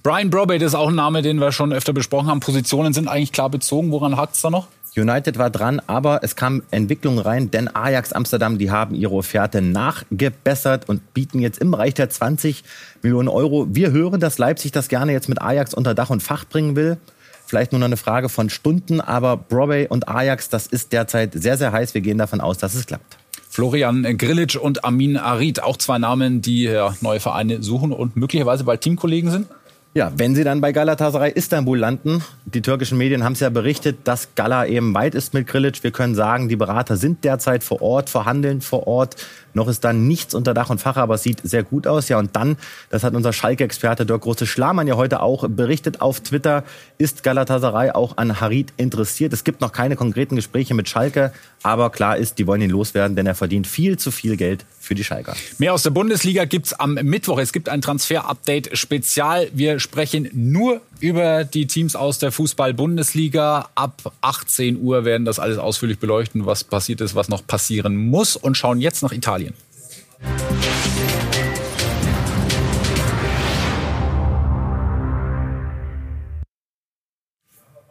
Brian 0.02 0.30
Brobate 0.30 0.64
ist 0.64 0.74
auch 0.74 0.88
ein 0.88 0.94
Name, 0.94 1.20
den 1.20 1.38
wir 1.38 1.52
schon 1.52 1.72
öfter 1.74 1.92
besprochen 1.92 2.28
haben. 2.28 2.40
Positionen 2.40 2.94
sind 2.94 3.06
eigentlich 3.06 3.32
klar 3.32 3.50
bezogen. 3.50 3.92
Woran 3.92 4.16
hakt 4.16 4.34
es 4.34 4.40
da 4.40 4.50
noch? 4.50 4.68
United 4.96 5.38
war 5.38 5.50
dran, 5.50 5.80
aber 5.86 6.20
es 6.22 6.36
kam 6.36 6.62
Entwicklung 6.70 7.18
rein, 7.18 7.50
denn 7.50 7.74
Ajax 7.74 8.12
Amsterdam, 8.12 8.58
die 8.58 8.70
haben 8.70 8.94
ihre 8.94 9.14
Offerte 9.14 9.62
nachgebessert 9.62 10.88
und 10.88 11.14
bieten 11.14 11.38
jetzt 11.38 11.58
im 11.58 11.70
Bereich 11.70 11.94
der 11.94 12.10
20 12.10 12.64
Millionen 13.02 13.28
Euro. 13.28 13.66
Wir 13.70 13.90
hören, 13.90 14.20
dass 14.20 14.38
Leipzig 14.38 14.72
das 14.72 14.88
gerne 14.88 15.12
jetzt 15.12 15.28
mit 15.28 15.40
Ajax 15.40 15.72
unter 15.72 15.94
Dach 15.94 16.10
und 16.10 16.22
Fach 16.22 16.44
bringen 16.46 16.76
will. 16.76 16.98
Vielleicht 17.46 17.72
nur 17.72 17.78
noch 17.78 17.86
eine 17.86 17.96
Frage 17.96 18.28
von 18.28 18.50
Stunden, 18.50 19.00
aber 19.00 19.36
Broadway 19.36 19.86
und 19.86 20.08
Ajax, 20.08 20.48
das 20.48 20.66
ist 20.66 20.92
derzeit 20.92 21.32
sehr, 21.34 21.56
sehr 21.56 21.72
heiß. 21.72 21.94
Wir 21.94 22.00
gehen 22.00 22.18
davon 22.18 22.40
aus, 22.40 22.58
dass 22.58 22.74
es 22.74 22.86
klappt. 22.86 23.21
Florian 23.52 24.16
Grilic 24.16 24.58
und 24.58 24.82
Amin 24.82 25.18
Arid, 25.18 25.62
auch 25.62 25.76
zwei 25.76 25.98
Namen, 25.98 26.40
die 26.40 26.74
neue 27.02 27.20
Vereine 27.20 27.62
suchen 27.62 27.92
und 27.92 28.16
möglicherweise 28.16 28.64
bald 28.64 28.80
Teamkollegen 28.80 29.30
sind? 29.30 29.46
Ja, 29.94 30.10
wenn 30.16 30.34
sie 30.34 30.42
dann 30.42 30.62
bei 30.62 30.72
Galatasaray 30.72 31.32
Istanbul 31.32 31.78
landen, 31.78 32.24
die 32.46 32.62
türkischen 32.62 32.96
Medien 32.96 33.24
haben 33.24 33.34
es 33.34 33.40
ja 33.40 33.50
berichtet, 33.50 33.98
dass 34.04 34.34
Gala 34.34 34.64
eben 34.64 34.94
weit 34.94 35.14
ist 35.14 35.34
mit 35.34 35.46
Grilic. 35.46 35.84
Wir 35.84 35.90
können 35.90 36.14
sagen, 36.14 36.48
die 36.48 36.56
Berater 36.56 36.96
sind 36.96 37.24
derzeit 37.24 37.62
vor 37.62 37.82
Ort, 37.82 38.08
verhandeln 38.08 38.62
vor 38.62 38.86
Ort. 38.86 39.16
Noch 39.54 39.68
ist 39.68 39.84
dann 39.84 40.08
nichts 40.08 40.32
unter 40.32 40.54
Dach 40.54 40.70
und 40.70 40.80
Fach, 40.80 40.96
aber 40.96 41.16
es 41.16 41.22
sieht 41.22 41.40
sehr 41.42 41.62
gut 41.62 41.86
aus. 41.86 42.08
Ja, 42.08 42.18
und 42.18 42.34
dann, 42.36 42.56
das 42.88 43.04
hat 43.04 43.12
unser 43.14 43.34
Schalke-Experte 43.34 44.06
Dirk 44.06 44.22
Große 44.22 44.46
Schlamann 44.46 44.86
ja 44.86 44.96
heute 44.96 45.20
auch 45.20 45.46
berichtet 45.46 46.00
auf 46.00 46.20
Twitter, 46.20 46.64
ist 46.96 47.22
Galatasaray 47.22 47.90
auch 47.90 48.16
an 48.16 48.40
Harid 48.40 48.72
interessiert. 48.78 49.34
Es 49.34 49.44
gibt 49.44 49.60
noch 49.60 49.72
keine 49.72 49.96
konkreten 49.96 50.36
Gespräche 50.36 50.72
mit 50.72 50.88
Schalke, 50.88 51.32
aber 51.62 51.90
klar 51.90 52.16
ist, 52.16 52.38
die 52.38 52.46
wollen 52.46 52.62
ihn 52.62 52.70
loswerden, 52.70 53.14
denn 53.14 53.26
er 53.26 53.34
verdient 53.34 53.66
viel 53.66 53.98
zu 53.98 54.10
viel 54.10 54.38
Geld 54.38 54.64
für 54.80 54.94
die 54.94 55.04
Schalker. 55.04 55.36
Mehr 55.58 55.74
aus 55.74 55.82
der 55.82 55.90
Bundesliga 55.90 56.44
gibt's 56.44 56.72
am 56.72 56.94
Mittwoch. 56.94 57.38
Es 57.38 57.52
gibt 57.52 57.68
ein 57.68 57.82
Transfer-Update-Spezial. 57.82 59.48
Wir 59.52 59.78
sprechen 59.82 60.30
nur 60.32 60.80
über 61.00 61.44
die 61.44 61.66
Teams 61.66 61.96
aus 61.96 62.18
der 62.18 62.32
Fußball-Bundesliga. 62.32 63.68
Ab 63.74 64.12
18 64.22 64.80
Uhr 64.80 65.04
werden 65.04 65.24
das 65.24 65.38
alles 65.38 65.58
ausführlich 65.58 65.98
beleuchten, 65.98 66.46
was 66.46 66.64
passiert 66.64 67.00
ist, 67.00 67.14
was 67.14 67.28
noch 67.28 67.46
passieren 67.46 67.96
muss 67.96 68.36
und 68.36 68.56
schauen 68.56 68.80
jetzt 68.80 69.02
nach 69.02 69.12
Italien. 69.12 69.54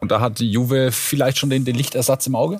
Und 0.00 0.10
da 0.10 0.20
hat 0.20 0.40
Juve 0.40 0.90
vielleicht 0.90 1.38
schon 1.38 1.50
den, 1.50 1.64
den 1.64 1.76
Lichtersatz 1.76 2.26
im 2.26 2.34
Auge? 2.34 2.58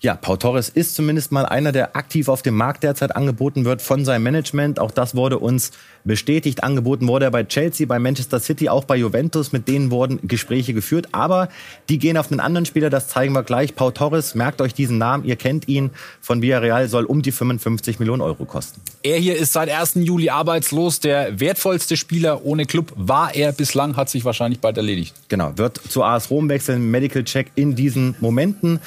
Ja, 0.00 0.14
Pau 0.14 0.36
Torres 0.36 0.68
ist 0.68 0.94
zumindest 0.94 1.32
mal 1.32 1.44
einer, 1.44 1.72
der 1.72 1.96
aktiv 1.96 2.28
auf 2.28 2.42
dem 2.42 2.54
Markt 2.54 2.84
derzeit 2.84 3.16
angeboten 3.16 3.64
wird 3.64 3.82
von 3.82 4.04
seinem 4.04 4.22
Management. 4.22 4.78
Auch 4.78 4.92
das 4.92 5.16
wurde 5.16 5.40
uns 5.40 5.72
bestätigt. 6.04 6.62
Angeboten 6.62 7.08
wurde 7.08 7.24
er 7.24 7.30
bei 7.32 7.42
Chelsea, 7.42 7.84
bei 7.84 7.98
Manchester 7.98 8.38
City, 8.38 8.68
auch 8.68 8.84
bei 8.84 8.94
Juventus. 8.94 9.50
Mit 9.50 9.66
denen 9.66 9.90
wurden 9.90 10.20
Gespräche 10.22 10.72
geführt. 10.72 11.08
Aber 11.10 11.48
die 11.88 11.98
gehen 11.98 12.16
auf 12.16 12.30
einen 12.30 12.38
anderen 12.38 12.64
Spieler, 12.64 12.90
das 12.90 13.08
zeigen 13.08 13.34
wir 13.34 13.42
gleich. 13.42 13.74
Pau 13.74 13.90
Torres, 13.90 14.36
merkt 14.36 14.60
euch 14.60 14.72
diesen 14.72 14.98
Namen, 14.98 15.24
ihr 15.24 15.34
kennt 15.34 15.66
ihn. 15.66 15.90
Von 16.20 16.42
Villarreal 16.42 16.88
soll 16.88 17.04
um 17.04 17.20
die 17.20 17.32
55 17.32 17.98
Millionen 17.98 18.22
Euro 18.22 18.44
kosten. 18.44 18.80
Er 19.02 19.18
hier 19.18 19.36
ist 19.36 19.52
seit 19.52 19.68
1. 19.68 19.94
Juli 19.96 20.30
arbeitslos. 20.30 21.00
Der 21.00 21.40
wertvollste 21.40 21.96
Spieler 21.96 22.44
ohne 22.44 22.66
Club 22.66 22.92
war 22.94 23.34
er 23.34 23.50
bislang, 23.50 23.96
hat 23.96 24.10
sich 24.10 24.24
wahrscheinlich 24.24 24.60
bald 24.60 24.76
erledigt. 24.76 25.16
Genau, 25.26 25.54
wird 25.56 25.80
zu 25.88 26.04
AS 26.04 26.30
Rom 26.30 26.48
wechseln, 26.48 26.88
Medical 26.88 27.24
Check 27.24 27.50
in 27.56 27.74
diesen 27.74 28.14
Momenten. 28.20 28.78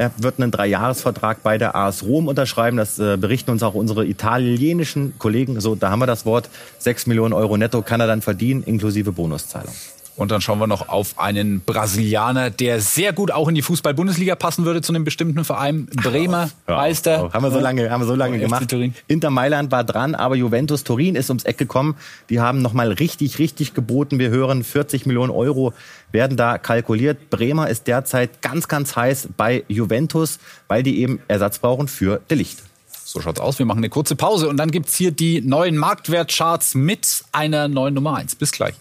Er 0.00 0.12
wird 0.16 0.40
einen 0.40 0.50
Dreijahresvertrag 0.50 1.42
bei 1.42 1.58
der 1.58 1.74
AS 1.74 2.04
Rom 2.04 2.26
unterschreiben. 2.26 2.78
Das 2.78 2.98
äh, 2.98 3.18
berichten 3.18 3.50
uns 3.50 3.62
auch 3.62 3.74
unsere 3.74 4.06
italienischen 4.06 5.18
Kollegen. 5.18 5.60
So, 5.60 5.74
da 5.74 5.90
haben 5.90 5.98
wir 5.98 6.06
das 6.06 6.24
Wort. 6.24 6.48
Sechs 6.78 7.06
Millionen 7.06 7.34
Euro 7.34 7.58
netto 7.58 7.82
kann 7.82 8.00
er 8.00 8.06
dann 8.06 8.22
verdienen, 8.22 8.62
inklusive 8.62 9.12
Bonuszahlung. 9.12 9.74
Und 10.16 10.30
dann 10.30 10.40
schauen 10.40 10.58
wir 10.58 10.66
noch 10.66 10.88
auf 10.88 11.18
einen 11.18 11.60
Brasilianer, 11.60 12.50
der 12.50 12.80
sehr 12.80 13.12
gut 13.12 13.30
auch 13.30 13.48
in 13.48 13.54
die 13.54 13.62
Fußball-Bundesliga 13.62 14.34
passen 14.34 14.64
würde 14.64 14.82
zu 14.82 14.92
einem 14.92 15.04
bestimmten 15.04 15.44
Verein. 15.44 15.86
Bremer 15.86 16.50
Meister. 16.66 17.30
Haben 17.32 17.44
wir 17.44 17.50
so 17.50 17.58
lange, 17.58 17.90
haben 17.90 18.02
wir 18.02 18.06
so 18.06 18.14
lange 18.14 18.38
gemacht. 18.38 18.74
Inter 19.06 19.30
Mailand 19.30 19.70
war 19.70 19.84
dran, 19.84 20.14
aber 20.14 20.36
Juventus 20.36 20.84
Turin 20.84 21.14
ist 21.14 21.30
ums 21.30 21.44
Eck 21.44 21.58
gekommen. 21.58 21.96
Die 22.28 22.40
haben 22.40 22.60
nochmal 22.60 22.92
richtig, 22.92 23.38
richtig 23.38 23.72
geboten. 23.72 24.18
Wir 24.18 24.30
hören 24.30 24.62
40 24.62 25.06
Millionen 25.06 25.30
Euro 25.30 25.72
werden 26.12 26.36
da 26.36 26.58
kalkuliert. 26.58 27.30
Bremer 27.30 27.68
ist 27.68 27.86
derzeit 27.86 28.42
ganz, 28.42 28.68
ganz 28.68 28.96
heiß 28.96 29.28
bei 29.36 29.64
Juventus, 29.68 30.38
weil 30.68 30.82
die 30.82 31.00
eben 31.00 31.20
Ersatz 31.28 31.58
brauchen 31.58 31.88
für 31.88 32.20
Delicht. 32.30 32.62
So 33.04 33.20
schaut's 33.20 33.40
aus. 33.40 33.58
Wir 33.58 33.66
machen 33.66 33.78
eine 33.78 33.88
kurze 33.88 34.16
Pause 34.16 34.48
und 34.48 34.56
dann 34.56 34.70
gibt's 34.70 34.96
hier 34.96 35.10
die 35.10 35.40
neuen 35.40 35.76
Marktwertcharts 35.76 36.74
mit 36.74 37.24
einer 37.32 37.68
neuen 37.68 37.94
Nummer 37.94 38.16
1. 38.16 38.36
Bis 38.36 38.52
gleich. 38.52 38.74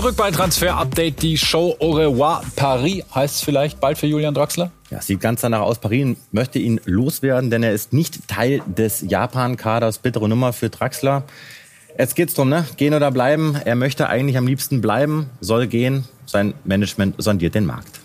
Zurück 0.00 0.16
bei 0.16 0.30
Transfer 0.30 0.78
Update, 0.78 1.20
die 1.20 1.36
Show 1.36 1.76
Au 1.78 1.90
revoir 1.90 2.42
Paris 2.56 3.04
heißt 3.14 3.44
vielleicht 3.44 3.80
bald 3.80 3.98
für 3.98 4.06
Julian 4.06 4.32
Draxler? 4.32 4.70
Ja, 4.88 5.02
sieht 5.02 5.20
ganz 5.20 5.42
danach 5.42 5.60
aus. 5.60 5.78
Paris 5.78 6.16
möchte 6.32 6.58
ihn 6.58 6.80
loswerden, 6.86 7.50
denn 7.50 7.62
er 7.62 7.74
ist 7.74 7.92
nicht 7.92 8.26
Teil 8.26 8.62
des 8.64 9.02
Japan-Kaders. 9.02 9.98
Bittere 9.98 10.26
Nummer 10.26 10.54
für 10.54 10.70
Draxler. 10.70 11.24
Jetzt 11.98 12.16
geht's 12.16 12.32
drum, 12.32 12.48
ne? 12.48 12.64
Gehen 12.78 12.94
oder 12.94 13.10
bleiben. 13.10 13.60
Er 13.66 13.74
möchte 13.74 14.08
eigentlich 14.08 14.38
am 14.38 14.46
liebsten 14.46 14.80
bleiben, 14.80 15.28
soll 15.42 15.66
gehen. 15.66 16.08
Sein 16.24 16.54
Management 16.64 17.16
sondiert 17.18 17.54
den 17.54 17.66
Markt. 17.66 18.00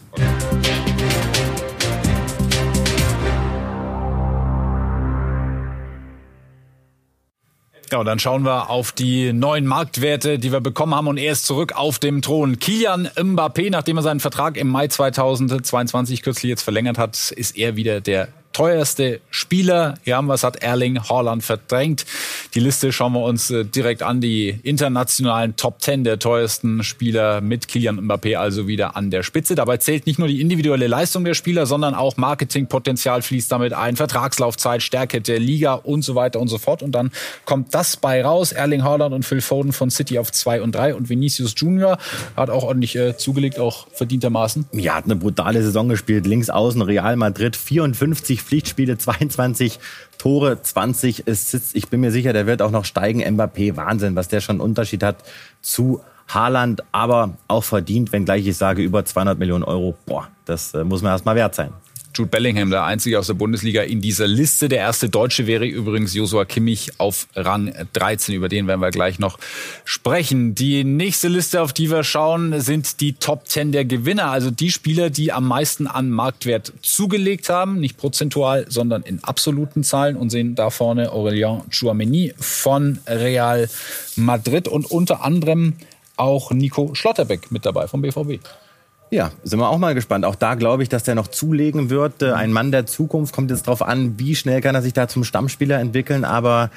Ja, 7.92 8.00
und 8.00 8.06
dann 8.06 8.20
schauen 8.20 8.44
wir 8.44 8.70
auf 8.70 8.92
die 8.92 9.32
neuen 9.34 9.66
Marktwerte, 9.66 10.40
die 10.40 10.52
wir 10.52 10.62
bekommen 10.62 10.96
haben. 10.96 11.08
Und 11.08 11.18
er 11.18 11.32
ist 11.32 11.46
zurück 11.46 11.74
auf 11.76 12.00
dem 12.00 12.22
Thron. 12.22 12.60
Kilian 12.60 13.08
Mbappé, 13.08 13.70
nachdem 13.70 13.98
er 13.98 14.04
seinen 14.04 14.20
Vertrag 14.20 14.58
im 14.58 14.68
Mai 14.68 14.88
2022 14.88 16.22
kürzlich 16.22 16.50
jetzt 16.50 16.64
verlängert 16.64 16.98
hat, 16.98 17.32
ist 17.32 17.56
er 17.58 17.76
wieder 17.76 18.02
der 18.02 18.30
teuerste 18.56 19.20
Spieler. 19.32 19.96
Wir 20.06 20.18
es, 20.34 20.44
hat 20.46 20.64
Erling 20.64 20.98
Haaland 21.10 21.44
verdrängt. 21.44 22.06
Die 22.54 22.62
Liste 22.62 22.94
schauen 22.94 23.12
wir 23.12 23.22
uns 23.22 23.52
äh, 23.52 23.66
direkt 23.66 24.02
an. 24.02 24.22
Die 24.22 24.62
internationalen 24.64 25.58
Top 25.58 25.82
10 25.82 26.06
der 26.06 26.20
teuersten 26.20 26.82
Spieler 26.82 27.42
mit 27.42 27.68
Kilian 27.68 28.00
Mbappé 28.00 28.38
also 28.38 28.66
wieder 28.66 28.96
an 28.96 29.12
der 29.12 29.24
Spitze. 29.24 29.56
Dabei 29.56 29.76
zählt 29.76 30.06
nicht 30.08 30.20
nur 30.20 30.30
die 30.30 30.40
individuelle 30.40 30.88
Leistung 30.88 31.26
der 31.26 31.34
Spieler, 31.34 31.66
sondern 31.66 31.94
auch 31.94 32.16
Marketingpotenzial 32.16 33.22
fließt 33.22 33.52
damit 33.52 33.74
ein, 33.74 33.98
Vertragslaufzeit, 33.98 34.82
Stärke 34.82 35.20
der 35.20 35.42
Liga 35.42 35.74
und 35.74 36.04
so 36.04 36.16
weiter 36.16 36.40
und 36.40 36.48
so 36.48 36.58
fort. 36.58 36.82
Und 36.82 36.94
dann 36.94 37.12
kommt 37.44 37.76
das 37.76 37.98
bei 37.98 38.24
raus. 38.24 38.54
Erling 38.54 38.84
Haaland 38.84 39.14
und 39.14 39.26
Phil 39.26 39.42
Foden 39.42 39.74
von 39.74 39.90
City 39.90 40.18
auf 40.18 40.32
2 40.32 40.62
und 40.62 40.74
3 40.74 40.96
und 40.96 41.10
Vinicius 41.10 41.56
Junior 41.58 41.98
hat 42.38 42.50
auch 42.50 42.64
ordentlich 42.64 42.96
äh, 42.96 43.18
zugelegt, 43.18 43.60
auch 43.60 43.88
verdientermaßen. 43.92 44.68
Ja, 44.72 44.96
hat 44.96 45.04
eine 45.04 45.18
brutale 45.18 45.62
Saison 45.62 45.90
gespielt. 45.90 46.26
Links 46.26 46.50
außen 46.50 46.82
Real 46.82 47.18
Madrid 47.18 47.58
54 47.58 48.45
Pflichtspiele, 48.46 48.98
22 48.98 49.80
Tore, 50.18 50.62
20 50.62 51.28
Assists. 51.28 51.76
Ich 51.76 51.90
bin 51.90 52.02
mir 52.02 52.12
sicher, 52.12 52.34
der 52.34 52.48
wird 52.48 52.62
auch 52.62 52.72
noch 52.72 52.86
steigen. 52.86 53.22
Mbappé, 53.22 53.76
Wahnsinn, 53.76 54.16
was 54.16 54.28
der 54.28 54.42
schon 54.42 54.60
Unterschied 54.62 55.04
hat 55.04 55.18
zu 55.62 56.02
Haaland, 56.28 56.84
aber 56.92 57.38
auch 57.48 57.64
verdient, 57.64 58.12
wenngleich 58.12 58.48
ich 58.48 58.58
sage 58.58 58.82
über 58.82 59.06
200 59.06 59.38
Millionen 59.38 59.64
Euro. 59.64 59.96
Boah, 60.06 60.28
das 60.46 60.74
äh, 60.74 60.84
muss 60.84 61.02
man 61.02 61.12
erst 61.12 61.26
mal 61.26 61.36
wert 61.36 61.56
sein. 61.56 61.72
Jude 62.16 62.30
Bellingham, 62.30 62.70
der 62.70 62.86
einzige 62.86 63.20
aus 63.20 63.28
der 63.28 63.34
Bundesliga 63.34 63.82
in 63.82 64.00
dieser 64.00 64.26
Liste. 64.26 64.70
Der 64.70 64.80
erste 64.80 65.10
Deutsche 65.10 65.48
wäre 65.48 65.66
übrigens 65.66 66.14
Joshua 66.14 66.46
Kimmich 66.46 66.94
auf 66.98 67.28
Rang 67.36 67.74
13. 67.92 68.34
Über 68.34 68.48
den 68.48 68.68
werden 68.68 68.80
wir 68.80 68.92
gleich 68.92 69.20
noch 69.20 69.38
sprechen. 69.84 70.56
Die 70.56 70.86
nächste 70.86 71.28
Liste, 71.28 71.62
auf 71.62 71.74
die 71.74 71.92
wir 71.92 72.06
schauen, 72.06 72.62
sind 72.62 73.02
die 73.02 73.14
Top 73.14 73.50
10 73.50 73.74
der 73.74 73.84
Gewinner. 73.84 74.32
Also 74.32 74.50
die 74.50 74.72
Spieler, 74.72 75.10
die 75.10 75.34
am 75.34 75.46
meisten 75.46 75.88
an 75.88 76.10
Marktwert 76.10 76.72
zugelegt 76.82 77.50
haben. 77.50 77.82
Nicht 77.82 77.98
prozentual, 77.98 78.66
sondern 78.70 79.02
in 79.02 79.22
absoluten 79.22 79.84
Zahlen. 79.84 80.16
Und 80.16 80.30
sehen 80.30 80.56
da 80.56 80.70
vorne 80.70 81.12
Aurelien 81.12 81.64
Chouameni 81.70 82.34
von 82.38 83.00
Real 83.08 83.68
Madrid 84.16 84.70
und 84.70 84.90
unter 84.90 85.22
anderem 85.22 85.74
auch 86.16 86.52
Nico 86.52 86.96
Schlotterbeck 86.96 87.52
mit 87.52 87.66
dabei 87.66 87.88
vom 87.88 88.02
BVB. 88.02 88.40
Ja, 89.16 89.32
sind 89.44 89.60
wir 89.60 89.70
auch 89.70 89.78
mal 89.78 89.96
gespannt. 89.96 90.26
Auch 90.26 90.36
da 90.36 90.56
glaube 90.56 90.84
ich, 90.84 90.90
dass 90.90 91.04
der 91.04 91.16
noch 91.16 91.28
zulegen 91.28 91.90
wird. 91.90 92.22
Äh, 92.22 92.34
ein 92.34 92.52
Mann 92.52 92.72
der 92.72 92.86
Zukunft 92.86 93.34
kommt 93.34 93.50
jetzt 93.50 93.66
darauf 93.66 93.82
an, 93.82 94.20
wie 94.20 94.36
schnell 94.36 94.60
kann 94.60 94.76
er 94.76 94.82
sich 94.82 94.92
da 94.92 95.08
zum 95.08 95.24
Stammspieler 95.24 95.80
entwickeln. 95.80 96.26
Aber 96.26 96.70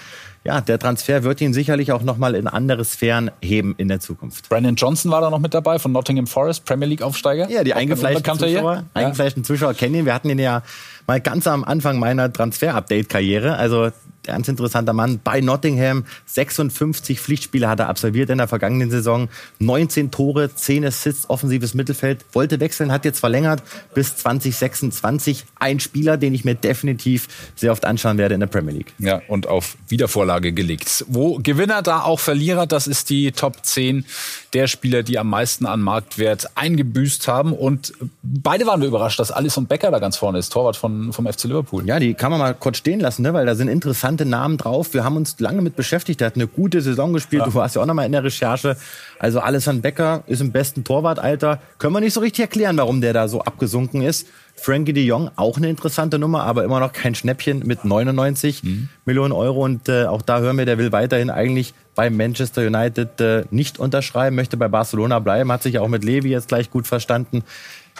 ja, 0.44 0.60
der 0.60 0.78
Transfer 0.78 1.24
wird 1.24 1.40
ihn 1.40 1.52
sicherlich 1.52 1.90
auch 1.90 2.02
noch 2.02 2.16
mal 2.16 2.36
in 2.36 2.46
andere 2.46 2.84
Sphären 2.84 3.32
heben 3.42 3.74
in 3.76 3.88
der 3.88 3.98
Zukunft. 3.98 4.48
Brandon 4.48 4.76
Johnson 4.76 5.10
war 5.10 5.20
da 5.20 5.30
noch 5.30 5.40
mit 5.40 5.52
dabei 5.52 5.80
von 5.80 5.90
Nottingham 5.90 6.28
Forest, 6.28 6.64
Premier 6.64 6.86
League 6.86 7.02
Aufsteiger. 7.02 7.50
Ja, 7.50 7.64
die 7.64 7.74
eingefleischten 7.74 8.38
Zuschauer, 8.38 8.84
eingefleischten 8.94 9.42
Zuschauer 9.42 9.74
kennen 9.74 9.96
ihn. 9.96 10.06
Wir 10.06 10.14
hatten 10.14 10.30
ihn 10.30 10.38
ja 10.38 10.62
mal 11.08 11.20
ganz 11.20 11.48
am 11.48 11.64
Anfang 11.64 11.98
meiner 11.98 12.32
Transfer-Update-Karriere. 12.32 13.56
Also 13.56 13.90
ganz 14.28 14.48
interessanter 14.48 14.92
Mann 14.92 15.20
bei 15.22 15.40
Nottingham. 15.40 16.04
56 16.26 17.20
Pflichtspiele 17.20 17.68
hat 17.68 17.80
er 17.80 17.88
absolviert 17.88 18.30
in 18.30 18.38
der 18.38 18.48
vergangenen 18.48 18.90
Saison. 18.90 19.28
19 19.58 20.10
Tore, 20.10 20.54
10 20.54 20.84
Assists, 20.84 21.28
offensives 21.28 21.74
Mittelfeld. 21.74 22.24
Wollte 22.32 22.60
wechseln, 22.60 22.92
hat 22.92 23.04
jetzt 23.04 23.20
verlängert 23.20 23.62
bis 23.94 24.16
2026. 24.16 25.44
Ein 25.58 25.80
Spieler, 25.80 26.16
den 26.16 26.34
ich 26.34 26.44
mir 26.44 26.54
definitiv 26.54 27.28
sehr 27.56 27.72
oft 27.72 27.84
anschauen 27.84 28.18
werde 28.18 28.34
in 28.34 28.40
der 28.40 28.46
Premier 28.46 28.74
League. 28.74 28.92
Ja, 28.98 29.20
und 29.28 29.46
auf 29.46 29.76
Wiedervorlage 29.88 30.52
gelegt. 30.52 31.04
Wo 31.08 31.38
Gewinner, 31.42 31.82
da 31.82 32.02
auch 32.02 32.20
Verlierer, 32.20 32.66
das 32.66 32.86
ist 32.86 33.10
die 33.10 33.32
Top 33.32 33.64
10 33.64 34.04
der 34.52 34.66
Spieler, 34.66 35.02
die 35.02 35.18
am 35.18 35.28
meisten 35.28 35.66
an 35.66 35.80
Marktwert 35.80 36.50
eingebüßt 36.54 37.28
haben. 37.28 37.52
Und 37.52 37.92
beide 38.22 38.66
waren 38.66 38.80
wir 38.80 38.88
überrascht, 38.88 39.18
dass 39.18 39.30
Alisson 39.30 39.66
Becker 39.66 39.90
da 39.90 39.98
ganz 39.98 40.16
vorne 40.16 40.38
ist, 40.38 40.52
Torwart 40.52 40.76
von, 40.76 41.12
vom 41.12 41.26
FC 41.26 41.44
Liverpool. 41.44 41.86
Ja, 41.86 41.98
die 41.98 42.14
kann 42.14 42.30
man 42.30 42.40
mal 42.40 42.54
kurz 42.54 42.78
stehen 42.78 43.00
lassen, 43.00 43.22
ne? 43.22 43.34
weil 43.34 43.46
da 43.46 43.54
sind 43.54 43.68
interessante 43.68 44.17
Namen 44.24 44.56
drauf. 44.56 44.94
Wir 44.94 45.04
haben 45.04 45.16
uns 45.16 45.38
lange 45.40 45.62
mit 45.62 45.76
beschäftigt. 45.76 46.20
Der 46.20 46.26
hat 46.26 46.34
eine 46.34 46.46
gute 46.46 46.80
Saison 46.80 47.12
gespielt. 47.12 47.40
Ja. 47.40 47.46
Du 47.46 47.54
warst 47.54 47.76
ja 47.76 47.82
auch 47.82 47.86
noch 47.86 47.94
mal 47.94 48.04
in 48.04 48.12
der 48.12 48.24
Recherche. 48.24 48.76
Also 49.18 49.40
Alisson 49.40 49.80
Becker 49.80 50.22
ist 50.26 50.40
im 50.40 50.52
besten 50.52 50.84
Torwartalter. 50.84 51.60
Können 51.78 51.94
wir 51.94 52.00
nicht 52.00 52.14
so 52.14 52.20
richtig 52.20 52.42
erklären, 52.42 52.76
warum 52.76 53.00
der 53.00 53.12
da 53.12 53.28
so 53.28 53.42
abgesunken 53.42 54.02
ist. 54.02 54.26
Frankie 54.60 54.92
de 54.92 55.04
Jong, 55.04 55.30
auch 55.36 55.56
eine 55.56 55.70
interessante 55.70 56.18
Nummer, 56.18 56.42
aber 56.42 56.64
immer 56.64 56.80
noch 56.80 56.92
kein 56.92 57.14
Schnäppchen 57.14 57.60
mit 57.64 57.84
99 57.84 58.64
mhm. 58.64 58.88
Millionen 59.04 59.32
Euro. 59.32 59.64
Und 59.64 59.88
äh, 59.88 60.04
auch 60.06 60.22
da 60.22 60.40
hören 60.40 60.58
wir, 60.58 60.66
der 60.66 60.78
will 60.78 60.92
weiterhin 60.92 61.30
eigentlich 61.30 61.74
bei 61.94 62.10
Manchester 62.10 62.66
United 62.66 63.20
äh, 63.20 63.44
nicht 63.50 63.78
unterschreiben, 63.78 64.36
möchte 64.36 64.56
bei 64.56 64.68
Barcelona 64.68 65.18
bleiben, 65.20 65.50
hat 65.50 65.62
sich 65.62 65.78
auch 65.78 65.88
mit 65.88 66.04
Levi 66.04 66.30
jetzt 66.30 66.48
gleich 66.48 66.70
gut 66.70 66.86
verstanden. 66.86 67.44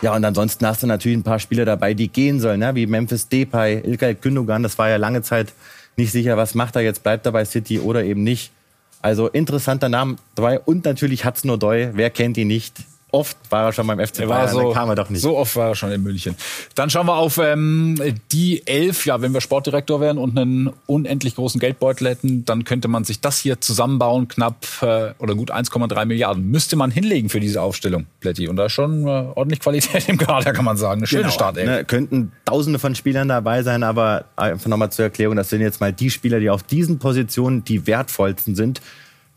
Ja, 0.02 0.14
und 0.14 0.24
ansonsten 0.24 0.66
hast 0.66 0.82
du 0.82 0.86
natürlich 0.86 1.18
ein 1.18 1.24
paar 1.24 1.40
Spieler 1.40 1.64
dabei, 1.64 1.94
die 1.94 2.08
gehen 2.08 2.38
sollen, 2.38 2.60
ne? 2.60 2.74
wie 2.74 2.86
Memphis 2.86 3.28
Depay, 3.28 3.80
Ilkay 3.80 4.14
Gündogan. 4.14 4.62
Das 4.62 4.78
war 4.78 4.88
ja 4.88 4.96
lange 4.96 5.22
Zeit 5.22 5.52
nicht 5.98 6.12
sicher, 6.12 6.36
was 6.36 6.54
macht 6.54 6.76
er 6.76 6.82
jetzt, 6.82 7.02
bleibt 7.02 7.26
er 7.26 7.32
bei 7.32 7.44
City 7.44 7.80
oder 7.80 8.04
eben 8.04 8.22
nicht. 8.22 8.50
Also 9.02 9.28
interessanter 9.28 9.88
Name 9.88 10.16
dabei. 10.34 10.58
Und 10.60 10.84
natürlich 10.84 11.24
hat's 11.24 11.44
nur 11.44 11.58
Doi. 11.58 11.90
Wer 11.92 12.10
kennt 12.10 12.36
ihn 12.36 12.48
nicht? 12.48 12.76
Oft 13.10 13.36
war 13.50 13.66
er 13.66 13.72
schon 13.72 13.86
beim 13.86 13.98
FC 13.98 14.18
Bayern, 14.18 14.30
war 14.30 14.48
so, 14.48 14.60
dann 14.60 14.72
kam 14.72 14.88
er 14.90 14.94
doch 14.94 15.08
nicht. 15.08 15.22
So 15.22 15.36
oft 15.36 15.56
war 15.56 15.68
er 15.68 15.74
schon 15.74 15.90
in 15.92 16.02
München. 16.02 16.36
Dann 16.74 16.90
schauen 16.90 17.06
wir 17.06 17.16
auf 17.16 17.38
ähm, 17.38 17.98
die 18.32 18.66
elf. 18.66 19.06
Ja, 19.06 19.20
wenn 19.22 19.32
wir 19.32 19.40
Sportdirektor 19.40 20.00
wären 20.00 20.18
und 20.18 20.38
einen 20.38 20.70
unendlich 20.86 21.34
großen 21.34 21.58
Geldbeutel 21.58 22.08
hätten, 22.08 22.44
dann 22.44 22.64
könnte 22.64 22.88
man 22.88 23.04
sich 23.04 23.20
das 23.20 23.38
hier 23.38 23.60
zusammenbauen, 23.60 24.28
knapp 24.28 24.66
äh, 24.82 25.14
oder 25.18 25.34
gut 25.34 25.50
1,3 25.50 26.04
Milliarden. 26.04 26.50
Müsste 26.50 26.76
man 26.76 26.90
hinlegen 26.90 27.28
für 27.28 27.40
diese 27.40 27.62
Aufstellung, 27.62 28.06
Plätti. 28.20 28.48
Und 28.48 28.56
da 28.56 28.66
ist 28.66 28.72
schon 28.72 29.04
äh, 29.04 29.08
ordentlich 29.34 29.60
Qualität 29.60 30.08
im 30.08 30.18
Kader, 30.18 30.52
kann 30.52 30.64
man 30.64 30.76
sagen. 30.76 31.00
Eine 31.00 31.06
schöne 31.06 31.22
genau. 31.22 31.34
Start, 31.34 31.56
ey. 31.56 31.66
Ne, 31.66 31.84
könnten 31.84 32.32
tausende 32.44 32.78
von 32.78 32.94
Spielern 32.94 33.28
dabei 33.28 33.62
sein, 33.62 33.82
aber 33.82 34.26
einfach 34.36 34.68
nochmal 34.68 34.92
zur 34.92 35.06
Erklärung, 35.06 35.36
das 35.36 35.48
sind 35.48 35.62
jetzt 35.62 35.80
mal 35.80 35.92
die 35.92 36.10
Spieler, 36.10 36.40
die 36.40 36.50
auf 36.50 36.62
diesen 36.62 36.98
Positionen 36.98 37.64
die 37.64 37.86
wertvollsten 37.86 38.54
sind 38.54 38.80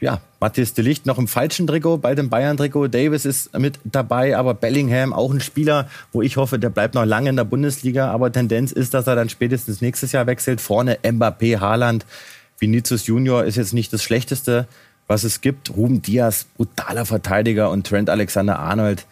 ja, 0.02 0.20
Matthias 0.40 0.74
de 0.74 0.84
Licht 0.84 1.06
noch 1.06 1.20
im 1.20 1.28
falschen 1.28 1.68
Trikot, 1.68 2.00
bei 2.00 2.16
dem 2.16 2.30
Bayern-Trikot. 2.30 2.88
Davis 2.88 3.24
ist 3.24 3.58
mit 3.58 3.80
dabei, 3.84 4.36
aber 4.36 4.56
Bellingham 4.56 5.14
auch 5.14 5.32
ein 5.32 5.40
Spieler, 5.40 5.88
wo 6.12 6.24
ich 6.24 6.38
hoffe, 6.38 6.58
der 6.58 6.70
bleibt 6.70 6.96
noch 6.96 7.06
lange 7.06 7.30
in 7.30 7.36
der 7.36 7.44
Bundesliga. 7.44 8.10
Aber 8.10 8.32
Tendenz 8.32 8.72
ist, 8.72 8.96
dass 8.96 9.06
er 9.06 9.16
dann 9.16 9.30
spätestens 9.30 9.80
nächstes 9.80 10.12
Jahr 10.12 10.26
wechselt. 10.26 10.60
Vorne 10.60 10.98
Mbappé, 11.04 11.60
Haaland, 11.60 12.06
Vinicius 12.58 13.06
Junior 13.06 13.44
ist 13.44 13.58
jetzt 13.58 13.74
nicht 13.74 13.94
das 13.94 14.04
Schlechteste, 14.04 14.68
was 15.06 15.24
es 15.24 15.40
gibt. 15.40 15.76
Ruben 15.76 16.02
Diaz, 16.02 16.48
brutaler 16.58 17.06
Verteidiger 17.06 17.70
und 17.70 17.86
Trent 17.86 18.10
Alexander-Arnold. 18.10 19.06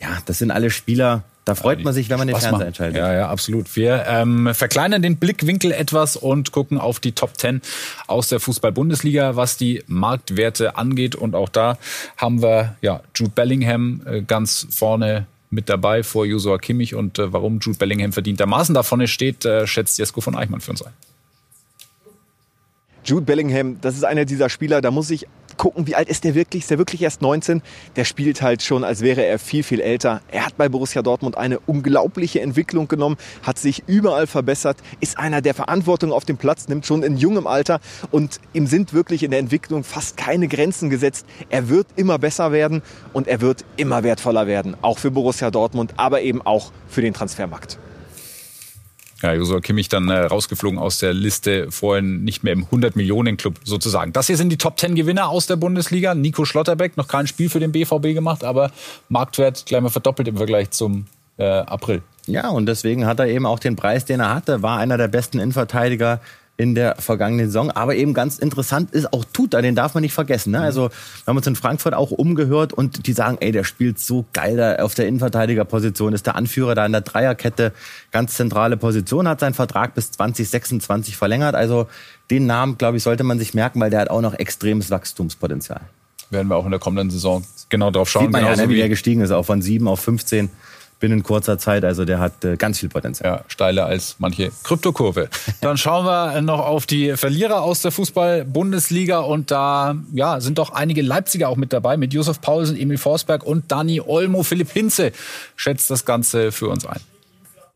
Ja, 0.00 0.18
das 0.26 0.38
sind 0.38 0.50
alle 0.50 0.70
Spieler, 0.70 1.22
da 1.44 1.56
freut 1.56 1.82
man 1.82 1.92
sich, 1.92 2.08
wenn 2.08 2.18
man 2.18 2.28
den 2.28 2.36
Fernseher 2.36 2.66
einschaltet. 2.68 2.96
Ja, 2.96 3.12
ja, 3.12 3.28
absolut. 3.28 3.74
Wir 3.74 4.04
ähm, 4.06 4.50
verkleinern 4.54 5.02
den 5.02 5.16
Blickwinkel 5.16 5.72
etwas 5.72 6.16
und 6.16 6.52
gucken 6.52 6.78
auf 6.78 7.00
die 7.00 7.12
Top 7.12 7.36
10 7.36 7.60
aus 8.06 8.28
der 8.28 8.38
Fußball-Bundesliga, 8.38 9.34
was 9.34 9.56
die 9.56 9.82
Marktwerte 9.88 10.76
angeht. 10.76 11.16
Und 11.16 11.34
auch 11.34 11.48
da 11.48 11.78
haben 12.16 12.42
wir 12.42 12.76
ja 12.80 13.02
Jude 13.16 13.32
Bellingham 13.34 14.02
äh, 14.06 14.22
ganz 14.22 14.68
vorne 14.70 15.26
mit 15.50 15.68
dabei 15.68 16.04
vor 16.04 16.24
Josua 16.26 16.58
Kimmich. 16.58 16.94
Und 16.94 17.18
äh, 17.18 17.32
warum 17.32 17.58
Jude 17.58 17.78
Bellingham 17.78 18.12
verdientermaßen 18.12 18.74
da 18.74 18.84
vorne 18.84 19.08
steht, 19.08 19.44
äh, 19.44 19.66
schätzt 19.66 19.98
Jesko 19.98 20.20
von 20.20 20.36
Eichmann 20.36 20.60
für 20.60 20.70
uns 20.70 20.82
ein. 20.82 20.92
Jude 23.04 23.26
Bellingham, 23.26 23.80
das 23.80 23.96
ist 23.96 24.04
einer 24.04 24.24
dieser 24.24 24.48
Spieler, 24.48 24.80
da 24.80 24.92
muss 24.92 25.10
ich 25.10 25.26
gucken, 25.56 25.86
wie 25.86 25.94
alt 25.94 26.08
ist 26.08 26.24
der 26.24 26.34
wirklich? 26.34 26.62
Ist 26.62 26.70
der 26.70 26.78
wirklich 26.78 27.02
erst 27.02 27.22
19? 27.22 27.62
Der 27.96 28.04
spielt 28.04 28.42
halt 28.42 28.62
schon, 28.62 28.84
als 28.84 29.00
wäre 29.00 29.24
er 29.24 29.38
viel, 29.38 29.62
viel 29.62 29.80
älter. 29.80 30.20
Er 30.30 30.46
hat 30.46 30.56
bei 30.56 30.68
Borussia 30.68 31.02
Dortmund 31.02 31.36
eine 31.36 31.58
unglaubliche 31.60 32.40
Entwicklung 32.40 32.88
genommen, 32.88 33.16
hat 33.42 33.58
sich 33.58 33.84
überall 33.86 34.26
verbessert, 34.26 34.78
ist 35.00 35.18
einer, 35.18 35.40
der 35.40 35.54
Verantwortung 35.54 36.12
auf 36.12 36.24
dem 36.24 36.36
Platz 36.36 36.68
nimmt, 36.68 36.86
schon 36.86 37.02
in 37.02 37.16
jungem 37.16 37.46
Alter. 37.46 37.80
Und 38.10 38.40
ihm 38.52 38.66
sind 38.66 38.92
wirklich 38.92 39.22
in 39.22 39.30
der 39.30 39.40
Entwicklung 39.40 39.84
fast 39.84 40.16
keine 40.16 40.48
Grenzen 40.48 40.90
gesetzt. 40.90 41.26
Er 41.50 41.68
wird 41.68 41.86
immer 41.96 42.18
besser 42.18 42.52
werden 42.52 42.82
und 43.12 43.28
er 43.28 43.40
wird 43.40 43.64
immer 43.76 44.02
wertvoller 44.02 44.46
werden. 44.46 44.76
Auch 44.82 44.98
für 44.98 45.10
Borussia 45.10 45.50
Dortmund, 45.50 45.94
aber 45.96 46.22
eben 46.22 46.42
auch 46.42 46.72
für 46.88 47.02
den 47.02 47.14
Transfermarkt. 47.14 47.78
Ja, 49.22 49.32
Josua 49.32 49.60
Kimmich 49.60 49.88
dann 49.88 50.08
äh, 50.08 50.18
rausgeflogen 50.18 50.78
aus 50.78 50.98
der 50.98 51.14
Liste, 51.14 51.70
vorhin 51.70 52.24
nicht 52.24 52.42
mehr 52.42 52.52
im 52.52 52.66
100-Millionen-Club 52.66 53.60
sozusagen. 53.64 54.12
Das 54.12 54.26
hier 54.26 54.36
sind 54.36 54.50
die 54.50 54.58
Top 54.58 54.78
10 54.80 54.96
Gewinner 54.96 55.28
aus 55.28 55.46
der 55.46 55.56
Bundesliga. 55.56 56.14
Nico 56.14 56.44
Schlotterbeck, 56.44 56.96
noch 56.96 57.06
kein 57.06 57.28
Spiel 57.28 57.48
für 57.48 57.60
den 57.60 57.70
BVB 57.70 58.14
gemacht, 58.14 58.42
aber 58.42 58.72
Marktwert 59.08 59.64
gleich 59.64 59.80
mal 59.80 59.90
verdoppelt 59.90 60.26
im 60.26 60.36
Vergleich 60.36 60.70
zum 60.72 61.06
äh, 61.38 61.44
April. 61.44 62.02
Ja, 62.26 62.50
und 62.50 62.66
deswegen 62.66 63.06
hat 63.06 63.20
er 63.20 63.26
eben 63.26 63.46
auch 63.46 63.58
den 63.58 63.76
Preis, 63.76 64.04
den 64.04 64.20
er 64.20 64.34
hatte, 64.34 64.62
war 64.62 64.78
einer 64.78 64.96
der 64.96 65.08
besten 65.08 65.38
Innenverteidiger 65.38 66.20
in 66.56 66.74
der 66.74 66.96
vergangenen 66.96 67.46
Saison. 67.46 67.70
Aber 67.70 67.94
eben 67.96 68.14
ganz 68.14 68.38
interessant 68.38 68.90
ist 68.92 69.12
auch 69.12 69.24
Tuta, 69.32 69.62
den 69.62 69.74
darf 69.74 69.94
man 69.94 70.02
nicht 70.02 70.12
vergessen. 70.12 70.52
Ne? 70.52 70.60
Also 70.60 70.90
wir 70.90 71.26
haben 71.26 71.36
uns 71.36 71.46
in 71.46 71.56
Frankfurt 71.56 71.94
auch 71.94 72.10
umgehört 72.10 72.72
und 72.72 73.06
die 73.06 73.12
sagen, 73.12 73.38
ey, 73.40 73.52
der 73.52 73.64
spielt 73.64 73.98
so 73.98 74.26
geil 74.32 74.56
da 74.56 74.76
auf 74.76 74.94
der 74.94 75.08
Innenverteidigerposition, 75.08 76.12
ist 76.12 76.26
der 76.26 76.36
Anführer 76.36 76.74
da 76.74 76.84
in 76.84 76.92
der 76.92 77.00
Dreierkette, 77.00 77.72
ganz 78.10 78.34
zentrale 78.34 78.76
Position, 78.76 79.26
hat 79.26 79.40
seinen 79.40 79.54
Vertrag 79.54 79.94
bis 79.94 80.10
2026 80.12 81.16
verlängert. 81.16 81.54
Also 81.54 81.88
den 82.30 82.46
Namen, 82.46 82.78
glaube 82.78 82.98
ich, 82.98 83.02
sollte 83.02 83.24
man 83.24 83.38
sich 83.38 83.54
merken, 83.54 83.80
weil 83.80 83.90
der 83.90 84.00
hat 84.00 84.10
auch 84.10 84.20
noch 84.20 84.34
extremes 84.34 84.90
Wachstumspotenzial. 84.90 85.80
Werden 86.30 86.48
wir 86.48 86.56
auch 86.56 86.64
in 86.64 86.70
der 86.70 86.80
kommenden 86.80 87.10
Saison 87.10 87.44
genau 87.68 87.90
drauf 87.90 88.08
schauen. 88.08 88.24
Sieht 88.24 88.32
man 88.32 88.44
ja, 88.44 88.56
ne, 88.56 88.68
wie 88.68 88.76
der 88.76 88.88
gestiegen 88.88 89.20
ist, 89.20 89.30
auch 89.30 89.44
von 89.44 89.60
sieben 89.62 89.88
auf 89.88 90.00
15 90.00 90.50
binnen 91.02 91.24
kurzer 91.24 91.58
Zeit. 91.58 91.84
Also 91.84 92.04
der 92.04 92.20
hat 92.20 92.44
äh, 92.44 92.56
ganz 92.56 92.78
viel 92.78 92.88
Potenzial. 92.88 93.38
Ja, 93.38 93.44
steiler 93.48 93.86
als 93.86 94.16
manche 94.20 94.52
Kryptokurve. 94.62 95.28
Dann 95.60 95.76
schauen 95.76 96.06
wir 96.06 96.40
noch 96.40 96.60
auf 96.60 96.86
die 96.86 97.16
Verlierer 97.16 97.62
aus 97.62 97.82
der 97.82 97.90
Fußball-Bundesliga 97.90 99.18
und 99.18 99.50
da 99.50 99.96
ja, 100.12 100.40
sind 100.40 100.58
doch 100.58 100.70
einige 100.70 101.02
Leipziger 101.02 101.48
auch 101.48 101.56
mit 101.56 101.72
dabei, 101.72 101.96
mit 101.96 102.14
Josef 102.14 102.40
Paulsen, 102.40 102.78
Emil 102.78 102.98
Forsberg 102.98 103.42
und 103.42 103.70
Dani 103.72 104.00
Olmo. 104.00 104.44
Philipp 104.44 104.70
Hinze 104.70 105.10
schätzt 105.56 105.90
das 105.90 106.04
Ganze 106.04 106.52
für 106.52 106.68
uns 106.68 106.86
ein 106.86 107.00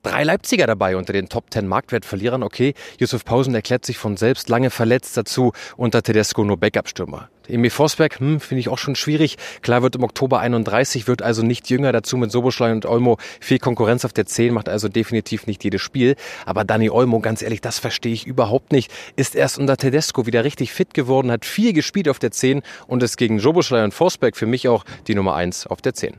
drei 0.07 0.23
Leipziger 0.23 0.69
dabei 0.69 0.97
unter 0.97 1.13
den 1.13 1.29
Top 1.29 1.47
10 1.51 1.67
Marktwertverlierern. 1.67 2.45
Okay, 2.45 2.75
Yusuf 3.01 3.25
Pausen 3.25 3.57
erklärt 3.57 3.85
sich 3.85 3.99
von 3.99 4.17
selbst 4.17 4.49
lange 4.49 4.71
verletzt 4.71 5.17
dazu. 5.17 5.53
Unter 5.77 6.01
Tedesco 6.01 6.45
nur 6.45 6.59
Backup-Stürmer. 6.59 7.29
Emil 7.49 7.71
Forsberg, 7.71 8.19
hm, 8.19 8.41
finde 8.41 8.61
ich 8.61 8.69
auch 8.69 8.79
schon 8.79 8.95
schwierig. 8.95 9.37
Klar 9.63 9.83
wird 9.83 9.97
im 9.97 10.03
Oktober 10.03 10.41
31, 10.41 11.09
wird 11.09 11.23
also 11.23 11.43
nicht 11.43 11.71
jünger. 11.71 11.93
Dazu 11.93 12.17
mit 12.17 12.31
Soboschlei 12.31 12.73
und 12.73 12.87
Olmo 12.87 13.19
viel 13.41 13.59
Konkurrenz 13.59 14.05
auf 14.05 14.13
der 14.13 14.27
10, 14.27 14.53
macht 14.53 14.69
also 14.69 14.89
definitiv 14.89 15.47
nicht 15.47 15.65
jedes 15.65 15.83
Spiel. 15.83 16.17
Aber 16.45 16.65
Dani 16.65 16.91
Olmo, 16.91 17.21
ganz 17.21 17.43
ehrlich, 17.43 17.61
das 17.61 17.79
verstehe 17.79 18.13
ich 18.13 18.27
überhaupt 18.27 18.73
nicht. 18.73 18.93
Ist 19.17 19.35
erst 19.35 19.59
unter 19.59 19.77
Tedesco 19.77 20.27
wieder 20.27 20.45
richtig 20.45 20.73
fit 20.73 20.95
geworden, 20.95 21.31
hat 21.31 21.45
viel 21.45 21.73
gespielt 21.73 22.09
auf 22.09 22.19
der 22.19 22.31
10 22.31 22.63
und 22.87 23.03
ist 23.03 23.17
gegen 23.17 23.39
Soboschlei 23.39 23.85
und 23.85 23.95
Forsberg 23.95 24.37
für 24.37 24.47
mich 24.47 24.69
auch 24.69 24.85
die 25.07 25.15
Nummer 25.15 25.35
1 25.35 25.67
auf 25.67 25.81
der 25.81 25.95
10. 25.95 26.15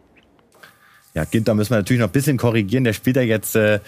Ja, 1.13 1.26
Ginter 1.26 1.56
müssen 1.56 1.72
wir 1.72 1.78
natürlich 1.78 2.00
noch 2.00 2.10
ein 2.10 2.12
bisschen 2.12 2.38
korrigieren. 2.38 2.84
Der 2.84 2.94
spielt 2.94 3.16
ja 3.16 3.24
jetzt 3.24 3.56
äh, 3.56 3.80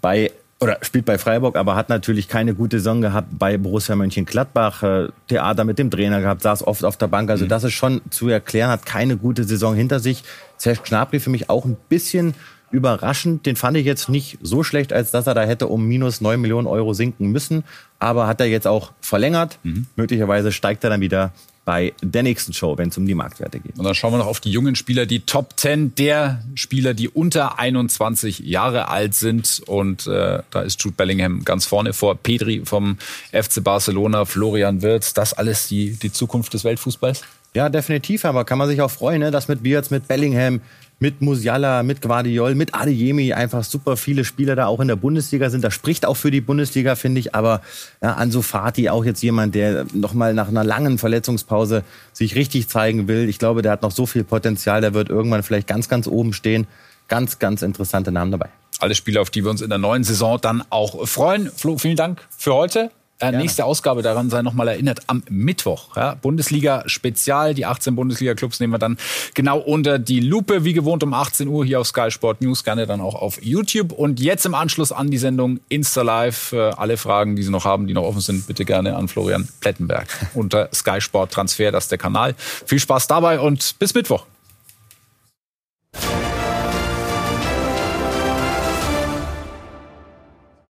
bei 0.00 0.30
oder 0.60 0.78
spielt 0.82 1.04
bei 1.04 1.18
Freiburg, 1.18 1.56
aber 1.56 1.76
hat 1.76 1.88
natürlich 1.88 2.28
keine 2.28 2.54
gute 2.54 2.78
Saison 2.78 3.00
gehabt 3.00 3.28
bei 3.30 3.56
Borussia 3.58 3.94
Mönchengladbach. 3.94 4.82
Äh, 4.82 5.08
Theater 5.28 5.64
mit 5.64 5.78
dem 5.78 5.90
Trainer 5.90 6.20
gehabt, 6.20 6.42
saß 6.42 6.66
oft 6.66 6.84
auf 6.84 6.96
der 6.96 7.06
Bank. 7.06 7.30
Also 7.30 7.44
mhm. 7.44 7.48
das 7.48 7.64
ist 7.64 7.74
schon 7.74 8.00
zu 8.10 8.28
erklären, 8.28 8.70
hat 8.70 8.84
keine 8.84 9.16
gute 9.16 9.44
Saison 9.44 9.74
hinter 9.74 10.00
sich. 10.00 10.24
Serge 10.56 10.80
Gnabry 10.84 11.20
für 11.20 11.30
mich 11.30 11.48
auch 11.48 11.64
ein 11.64 11.76
bisschen 11.88 12.34
überraschend. 12.72 13.46
Den 13.46 13.54
fand 13.54 13.76
ich 13.76 13.86
jetzt 13.86 14.08
nicht 14.08 14.38
so 14.42 14.64
schlecht, 14.64 14.92
als 14.92 15.12
dass 15.12 15.28
er 15.28 15.34
da 15.34 15.42
hätte 15.42 15.68
um 15.68 15.86
minus 15.86 16.20
neun 16.20 16.40
Millionen 16.40 16.66
Euro 16.66 16.92
sinken 16.92 17.30
müssen. 17.30 17.62
Aber 18.00 18.26
hat 18.26 18.40
er 18.40 18.46
jetzt 18.46 18.66
auch 18.66 18.92
verlängert. 19.00 19.58
Mhm. 19.62 19.86
Möglicherweise 19.94 20.50
steigt 20.50 20.82
er 20.82 20.90
dann 20.90 21.00
wieder 21.00 21.32
bei 21.68 21.92
der 22.00 22.22
nächsten 22.22 22.54
Show, 22.54 22.78
wenn 22.78 22.88
es 22.88 22.96
um 22.96 23.04
die 23.04 23.14
Marktwerte 23.14 23.60
geht. 23.60 23.78
Und 23.78 23.84
dann 23.84 23.94
schauen 23.94 24.14
wir 24.14 24.16
noch 24.16 24.26
auf 24.26 24.40
die 24.40 24.50
jungen 24.50 24.74
Spieler, 24.74 25.04
die 25.04 25.20
Top 25.20 25.52
10 25.58 25.94
der 25.96 26.42
Spieler, 26.54 26.94
die 26.94 27.10
unter 27.10 27.58
21 27.58 28.38
Jahre 28.38 28.88
alt 28.88 29.12
sind. 29.12 29.60
Und 29.66 30.06
äh, 30.06 30.38
da 30.50 30.62
ist 30.62 30.82
Jude 30.82 30.96
Bellingham 30.96 31.44
ganz 31.44 31.66
vorne 31.66 31.92
vor 31.92 32.14
Pedri 32.14 32.62
vom 32.64 32.96
FC 33.32 33.62
Barcelona, 33.62 34.24
Florian 34.24 34.80
Wirtz. 34.80 35.12
Das 35.12 35.34
alles 35.34 35.68
die, 35.68 35.90
die 35.90 36.10
Zukunft 36.10 36.54
des 36.54 36.64
Weltfußballs? 36.64 37.20
Ja, 37.52 37.68
definitiv, 37.68 38.24
aber 38.24 38.46
kann 38.46 38.56
man 38.56 38.68
sich 38.68 38.80
auch 38.80 38.90
freuen, 38.90 39.20
ne, 39.20 39.30
dass 39.30 39.48
mit 39.48 39.62
Wirtz, 39.62 39.90
mit 39.90 40.08
Bellingham, 40.08 40.62
mit 41.00 41.20
Musiala, 41.20 41.82
mit 41.82 42.02
Guardiol, 42.02 42.54
mit 42.54 42.74
Adeyemi 42.74 43.32
einfach 43.32 43.62
super 43.62 43.96
viele 43.96 44.24
Spieler 44.24 44.56
da 44.56 44.66
auch 44.66 44.80
in 44.80 44.88
der 44.88 44.96
Bundesliga 44.96 45.48
sind. 45.48 45.62
Das 45.62 45.74
spricht 45.74 46.04
auch 46.04 46.16
für 46.16 46.30
die 46.30 46.40
Bundesliga, 46.40 46.96
finde 46.96 47.20
ich. 47.20 47.34
Aber 47.34 47.62
ja, 48.02 48.14
Ansu 48.14 48.42
Fati 48.42 48.88
auch 48.88 49.04
jetzt 49.04 49.22
jemand, 49.22 49.54
der 49.54 49.86
nochmal 49.92 50.34
nach 50.34 50.48
einer 50.48 50.64
langen 50.64 50.98
Verletzungspause 50.98 51.84
sich 52.12 52.34
richtig 52.34 52.68
zeigen 52.68 53.06
will. 53.06 53.28
Ich 53.28 53.38
glaube, 53.38 53.62
der 53.62 53.72
hat 53.72 53.82
noch 53.82 53.92
so 53.92 54.06
viel 54.06 54.24
Potenzial. 54.24 54.80
Der 54.80 54.94
wird 54.94 55.08
irgendwann 55.08 55.42
vielleicht 55.42 55.68
ganz, 55.68 55.88
ganz 55.88 56.08
oben 56.08 56.32
stehen. 56.32 56.66
Ganz, 57.06 57.38
ganz 57.38 57.62
interessante 57.62 58.10
Namen 58.10 58.32
dabei. 58.32 58.48
Alle 58.80 58.94
Spiele, 58.94 59.20
auf 59.20 59.30
die 59.30 59.44
wir 59.44 59.50
uns 59.50 59.62
in 59.62 59.70
der 59.70 59.78
neuen 59.78 60.04
Saison 60.04 60.38
dann 60.40 60.62
auch 60.70 61.06
freuen. 61.08 61.50
Flo, 61.54 61.78
vielen 61.78 61.96
Dank 61.96 62.26
für 62.36 62.54
heute. 62.54 62.90
Äh, 63.20 63.32
nächste 63.32 63.64
Ausgabe, 63.64 64.02
daran 64.02 64.30
sei 64.30 64.42
nochmal 64.42 64.68
erinnert, 64.68 65.00
am 65.08 65.24
Mittwoch. 65.28 65.96
Ja, 65.96 66.14
Bundesliga 66.14 66.84
Spezial, 66.86 67.52
die 67.52 67.66
18 67.66 67.96
Bundesliga-Clubs 67.96 68.60
nehmen 68.60 68.72
wir 68.72 68.78
dann 68.78 68.96
genau 69.34 69.58
unter 69.58 69.98
die 69.98 70.20
Lupe, 70.20 70.62
wie 70.62 70.72
gewohnt 70.72 71.02
um 71.02 71.12
18 71.12 71.48
Uhr 71.48 71.64
hier 71.64 71.80
auf 71.80 71.88
Sky 71.88 72.12
Sport 72.12 72.42
News, 72.42 72.62
gerne 72.62 72.86
dann 72.86 73.00
auch 73.00 73.16
auf 73.16 73.42
YouTube. 73.42 73.90
Und 73.90 74.20
jetzt 74.20 74.46
im 74.46 74.54
Anschluss 74.54 74.92
an 74.92 75.10
die 75.10 75.18
Sendung 75.18 75.58
Insta 75.68 76.02
Live. 76.02 76.52
Äh, 76.52 76.70
alle 76.76 76.96
Fragen, 76.96 77.34
die 77.34 77.42
Sie 77.42 77.50
noch 77.50 77.64
haben, 77.64 77.88
die 77.88 77.94
noch 77.94 78.04
offen 78.04 78.20
sind, 78.20 78.46
bitte 78.46 78.64
gerne 78.64 78.94
an 78.94 79.08
Florian 79.08 79.48
Plettenberg 79.60 80.06
unter 80.34 80.68
Sky 80.72 81.00
Sport 81.00 81.32
Transfer, 81.32 81.72
das 81.72 81.84
ist 81.84 81.90
der 81.90 81.98
Kanal. 81.98 82.34
Viel 82.38 82.78
Spaß 82.78 83.08
dabei 83.08 83.40
und 83.40 83.80
bis 83.80 83.94
Mittwoch. 83.94 84.26